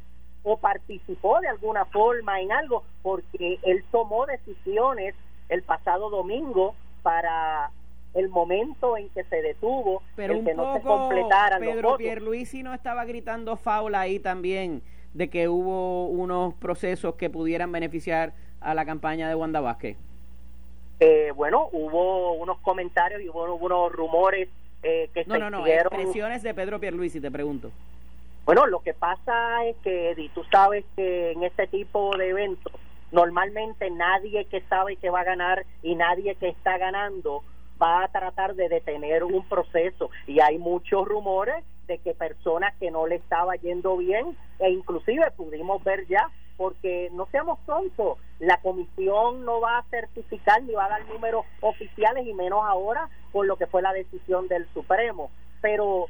o 0.43 0.57
participó 0.57 1.39
de 1.39 1.47
alguna 1.47 1.85
forma 1.85 2.41
en 2.41 2.51
algo, 2.51 2.83
porque 3.01 3.59
él 3.63 3.83
tomó 3.91 4.25
decisiones 4.25 5.15
el 5.49 5.63
pasado 5.63 6.09
domingo 6.09 6.75
para 7.03 7.71
el 8.13 8.29
momento 8.29 8.97
en 8.97 9.09
que 9.09 9.23
se 9.25 9.41
detuvo 9.41 10.01
Pero 10.15 10.33
el 10.33 10.43
que 10.43 10.51
un 10.51 10.57
no 10.57 10.73
se 10.73 10.79
poco 10.81 10.97
completaran 10.99 11.59
Pedro 11.59 11.73
los 11.75 11.81
votos. 11.83 11.97
Pierluisi 11.99 12.63
no 12.63 12.73
estaba 12.73 13.05
gritando 13.05 13.55
faula 13.55 14.01
ahí 14.01 14.19
también 14.19 14.81
de 15.13 15.29
que 15.29 15.47
hubo 15.47 16.07
unos 16.07 16.53
procesos 16.55 17.15
que 17.15 17.29
pudieran 17.29 17.71
beneficiar 17.71 18.33
a 18.59 18.73
la 18.73 18.85
campaña 18.85 19.27
de 19.27 19.35
Wanda 19.35 19.59
Vázquez. 19.61 19.97
Eh, 20.99 21.31
bueno, 21.35 21.67
hubo 21.71 22.33
unos 22.33 22.59
comentarios 22.59 23.21
y 23.21 23.29
hubo 23.29 23.55
unos 23.55 23.91
rumores 23.91 24.49
eh, 24.83 25.09
que 25.13 25.25
No, 25.25 25.35
se 25.35 25.39
no, 25.39 25.49
no, 25.49 25.61
hicieron. 25.61 25.93
expresiones 25.93 26.43
de 26.43 26.53
Pedro 26.53 26.79
Pierluisi, 26.79 27.19
te 27.19 27.31
pregunto. 27.31 27.71
Bueno, 28.45 28.65
lo 28.67 28.79
que 28.81 28.93
pasa 28.93 29.65
es 29.65 29.75
que, 29.83 30.11
Eddie, 30.11 30.29
tú 30.33 30.43
sabes 30.51 30.83
que 30.95 31.31
en 31.31 31.43
este 31.43 31.67
tipo 31.67 32.15
de 32.17 32.29
eventos, 32.29 32.73
normalmente 33.11 33.89
nadie 33.91 34.45
que 34.45 34.61
sabe 34.61 34.95
que 34.95 35.09
va 35.09 35.21
a 35.21 35.23
ganar 35.23 35.65
y 35.83 35.95
nadie 35.95 36.35
que 36.35 36.49
está 36.49 36.77
ganando 36.77 37.43
va 37.81 38.03
a 38.03 38.07
tratar 38.07 38.55
de 38.55 38.69
detener 38.69 39.23
un 39.23 39.47
proceso. 39.47 40.09
Y 40.27 40.39
hay 40.39 40.57
muchos 40.57 41.07
rumores 41.07 41.63
de 41.87 41.97
que 41.99 42.13
personas 42.13 42.75
que 42.77 42.91
no 42.91 43.07
le 43.07 43.15
estaba 43.15 43.55
yendo 43.55 43.97
bien, 43.97 44.37
e 44.59 44.69
inclusive 44.69 45.31
pudimos 45.31 45.83
ver 45.83 46.05
ya, 46.07 46.29
porque 46.57 47.09
no 47.13 47.25
seamos 47.31 47.59
tontos, 47.65 48.19
la 48.39 48.57
comisión 48.57 49.45
no 49.45 49.59
va 49.61 49.79
a 49.79 49.83
certificar 49.89 50.61
ni 50.63 50.73
va 50.73 50.85
a 50.85 50.89
dar 50.89 51.05
números 51.07 51.45
oficiales 51.61 52.25
y 52.27 52.33
menos 52.33 52.61
ahora 52.63 53.09
con 53.31 53.47
lo 53.47 53.55
que 53.57 53.67
fue 53.67 53.81
la 53.81 53.93
decisión 53.93 54.47
del 54.47 54.67
Supremo. 54.73 55.31
Pero 55.61 56.07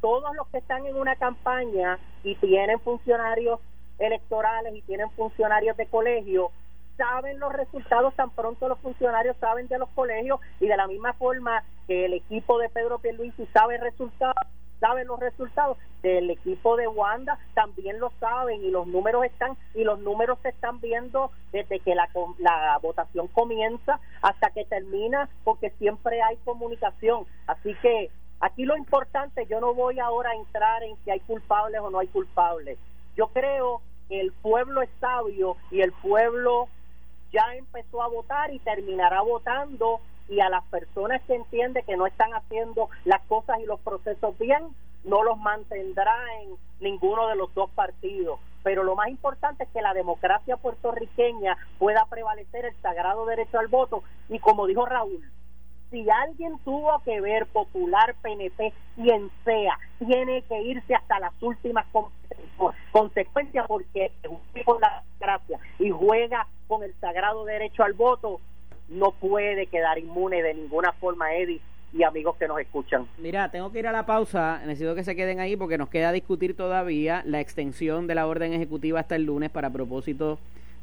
todos 0.00 0.34
los 0.36 0.46
que 0.48 0.58
están 0.58 0.86
en 0.86 0.96
una 0.96 1.16
campaña 1.16 1.98
y 2.22 2.34
tienen 2.36 2.78
funcionarios 2.80 3.60
electorales 3.98 4.74
y 4.74 4.82
tienen 4.82 5.10
funcionarios 5.12 5.76
de 5.76 5.86
colegio 5.86 6.50
saben 6.98 7.38
los 7.38 7.52
resultados 7.54 8.14
tan 8.14 8.28
pronto 8.30 8.68
los 8.68 8.78
funcionarios 8.80 9.36
saben 9.38 9.68
de 9.68 9.78
los 9.78 9.88
colegios 9.90 10.40
y 10.60 10.66
de 10.66 10.76
la 10.76 10.86
misma 10.86 11.14
forma 11.14 11.64
que 11.86 12.04
el 12.04 12.12
equipo 12.12 12.58
de 12.58 12.68
Pedro 12.68 12.98
Pierluisi 12.98 13.46
sabe 13.54 13.78
resultados 13.78 14.34
sabe 14.80 15.04
los 15.04 15.18
resultados 15.18 15.76
del 16.02 16.30
equipo 16.30 16.76
de 16.76 16.86
Wanda 16.86 17.38
también 17.54 17.98
lo 17.98 18.12
saben 18.20 18.62
y 18.62 18.70
los 18.70 18.86
números 18.86 19.24
están 19.24 19.56
y 19.74 19.84
los 19.84 19.98
números 20.00 20.38
se 20.42 20.50
están 20.50 20.80
viendo 20.80 21.32
desde 21.52 21.80
que 21.80 21.94
la, 21.94 22.08
la 22.38 22.78
votación 22.80 23.28
comienza 23.28 23.98
hasta 24.22 24.50
que 24.50 24.64
termina 24.64 25.28
porque 25.44 25.70
siempre 25.78 26.22
hay 26.22 26.36
comunicación. 26.44 27.26
Así 27.46 27.74
que 27.82 28.10
aquí 28.40 28.64
lo 28.64 28.76
importante 28.76 29.46
yo 29.46 29.60
no 29.60 29.74
voy 29.74 29.98
ahora 29.98 30.30
a 30.30 30.36
entrar 30.36 30.82
en 30.84 30.96
si 31.04 31.10
hay 31.10 31.20
culpables 31.20 31.80
o 31.80 31.90
no 31.90 31.98
hay 31.98 32.08
culpables. 32.08 32.78
Yo 33.16 33.28
creo 33.28 33.82
que 34.08 34.20
el 34.20 34.32
pueblo 34.32 34.82
es 34.82 34.90
sabio 35.00 35.56
y 35.72 35.80
el 35.80 35.92
pueblo 35.92 36.68
ya 37.32 37.54
empezó 37.54 38.02
a 38.02 38.08
votar 38.08 38.52
y 38.52 38.58
terminará 38.60 39.20
votando 39.22 40.00
y 40.28 40.40
a 40.40 40.48
las 40.48 40.64
personas 40.64 41.22
que 41.22 41.34
entiende 41.34 41.82
que 41.82 41.96
no 41.96 42.06
están 42.06 42.34
haciendo 42.34 42.88
las 43.04 43.22
cosas 43.22 43.60
y 43.60 43.66
los 43.66 43.80
procesos 43.80 44.38
bien, 44.38 44.74
no 45.04 45.22
los 45.22 45.38
mantendrá 45.38 46.14
en 46.42 46.56
ninguno 46.80 47.28
de 47.28 47.36
los 47.36 47.52
dos 47.54 47.70
partidos. 47.70 48.38
Pero 48.62 48.82
lo 48.82 48.96
más 48.96 49.08
importante 49.08 49.64
es 49.64 49.70
que 49.70 49.80
la 49.80 49.94
democracia 49.94 50.56
puertorriqueña 50.56 51.56
pueda 51.78 52.04
prevalecer 52.06 52.66
el 52.66 52.76
sagrado 52.82 53.24
derecho 53.26 53.58
al 53.58 53.68
voto 53.68 54.02
y 54.28 54.38
como 54.40 54.66
dijo 54.66 54.84
Raúl, 54.84 55.22
si 55.90 56.06
alguien 56.10 56.58
tuvo 56.64 57.00
que 57.04 57.20
ver 57.20 57.46
popular 57.46 58.14
PNP 58.22 58.72
quien 58.96 59.30
sea 59.44 59.78
tiene 59.98 60.42
que 60.42 60.60
irse 60.62 60.94
hasta 60.94 61.18
las 61.20 61.32
últimas 61.42 61.86
con- 61.92 62.06
consecuencias 62.92 63.66
porque 63.66 64.12
juega 64.22 64.64
con 64.64 64.80
la 64.80 65.02
democracia 65.18 65.58
y 65.78 65.90
juega 65.90 66.46
con 66.66 66.82
el 66.82 66.94
sagrado 67.00 67.44
derecho 67.44 67.82
al 67.82 67.92
voto 67.94 68.40
no 68.88 69.12
puede 69.12 69.66
quedar 69.66 69.98
inmune 69.98 70.42
de 70.42 70.54
ninguna 70.54 70.92
forma 70.92 71.34
Eddie 71.34 71.60
y 71.92 72.02
amigos 72.02 72.36
que 72.36 72.46
nos 72.48 72.58
escuchan 72.60 73.06
Mira, 73.18 73.50
tengo 73.50 73.72
que 73.72 73.78
ir 73.78 73.86
a 73.86 73.92
la 73.92 74.04
pausa. 74.04 74.60
Necesito 74.66 74.94
que 74.94 75.04
se 75.04 75.16
queden 75.16 75.40
ahí 75.40 75.56
porque 75.56 75.78
nos 75.78 75.88
queda 75.88 76.12
discutir 76.12 76.54
todavía 76.54 77.22
la 77.24 77.40
extensión 77.40 78.06
de 78.06 78.14
la 78.14 78.26
orden 78.26 78.52
ejecutiva 78.52 79.00
hasta 79.00 79.16
el 79.16 79.24
lunes 79.24 79.48
para 79.50 79.70
propósito 79.70 80.38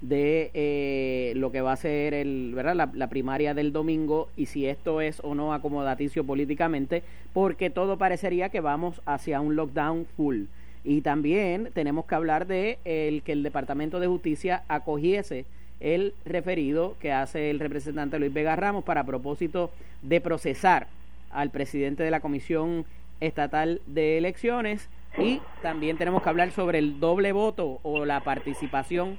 de 0.07 0.51
eh, 0.53 1.33
lo 1.35 1.51
que 1.51 1.61
va 1.61 1.73
a 1.73 1.77
ser 1.77 2.13
el, 2.13 2.53
¿verdad? 2.53 2.89
La, 2.93 3.07
primaria 3.07 3.53
del 3.53 3.71
domingo 3.71 4.29
y 4.35 4.47
si 4.47 4.67
esto 4.67 5.01
es 5.01 5.19
o 5.23 5.35
no 5.35 5.53
acomodaticio 5.53 6.23
políticamente, 6.23 7.03
porque 7.33 7.69
todo 7.69 7.97
parecería 7.97 8.49
que 8.49 8.61
vamos 8.61 9.01
hacia 9.05 9.41
un 9.41 9.55
lockdown 9.55 10.05
full. 10.15 10.43
Y 10.83 11.01
también 11.01 11.69
tenemos 11.73 12.05
que 12.05 12.15
hablar 12.15 12.45
de 12.45 12.77
el 12.85 13.23
que 13.23 13.31
el 13.31 13.41
Departamento 13.41 13.99
de 13.99 14.07
Justicia 14.07 14.63
acogiese 14.67 15.45
el 15.79 16.13
referido 16.25 16.95
que 16.99 17.11
hace 17.11 17.49
el 17.49 17.59
representante 17.59 18.19
Luis 18.19 18.33
Vega 18.33 18.55
Ramos 18.55 18.83
para 18.83 19.03
propósito 19.03 19.71
de 20.03 20.21
procesar 20.21 20.87
al 21.31 21.49
presidente 21.49 22.03
de 22.03 22.11
la 22.11 22.21
Comisión 22.21 22.85
Estatal 23.19 23.81
de 23.87 24.17
Elecciones 24.17 24.89
y 25.17 25.41
también 25.61 25.97
tenemos 25.97 26.21
que 26.21 26.29
hablar 26.29 26.51
sobre 26.51 26.79
el 26.79 26.99
doble 26.99 27.31
voto 27.31 27.79
o 27.83 28.05
la 28.05 28.21
participación 28.21 29.17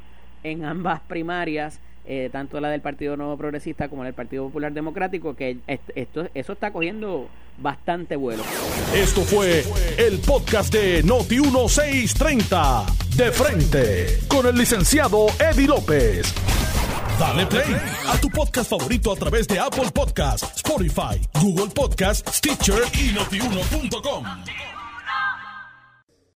en 0.51 0.65
ambas 0.65 1.01
primarias, 1.01 1.81
eh, 2.07 2.29
tanto 2.33 2.61
la 2.61 2.69
del 2.71 2.81
Partido 2.81 3.17
Nuevo 3.17 3.37
Progresista 3.37 3.89
como 3.89 4.03
la 4.03 4.07
del 4.09 4.15
Partido 4.15 4.45
Popular 4.47 4.73
Democrático, 4.73 5.35
que 5.35 5.59
est- 5.67 5.91
esto, 5.95 6.29
eso 6.35 6.53
está 6.53 6.73
cogiendo 6.73 7.29
bastante 7.59 8.15
vuelo. 8.17 8.45
Esto 8.95 9.23
fue 9.23 9.65
el 9.99 10.19
podcast 10.21 10.73
de 10.73 11.03
Noti1630. 11.05 12.87
De 13.17 13.33
frente. 13.33 14.19
Con 14.29 14.47
el 14.47 14.57
licenciado 14.57 15.27
Eddie 15.39 15.67
López. 15.67 16.33
Dale 17.19 17.47
play 17.47 17.75
a 18.09 18.19
tu 18.21 18.29
podcast 18.29 18.69
favorito 18.69 19.11
a 19.11 19.17
través 19.17 19.49
de 19.49 19.59
Apple 19.59 19.91
Podcasts, 19.93 20.53
Spotify, 20.57 21.19
Google 21.41 21.73
Podcasts, 21.75 22.37
Stitcher 22.37 22.83
y 22.93 23.13
notiuno.com. 23.15 24.76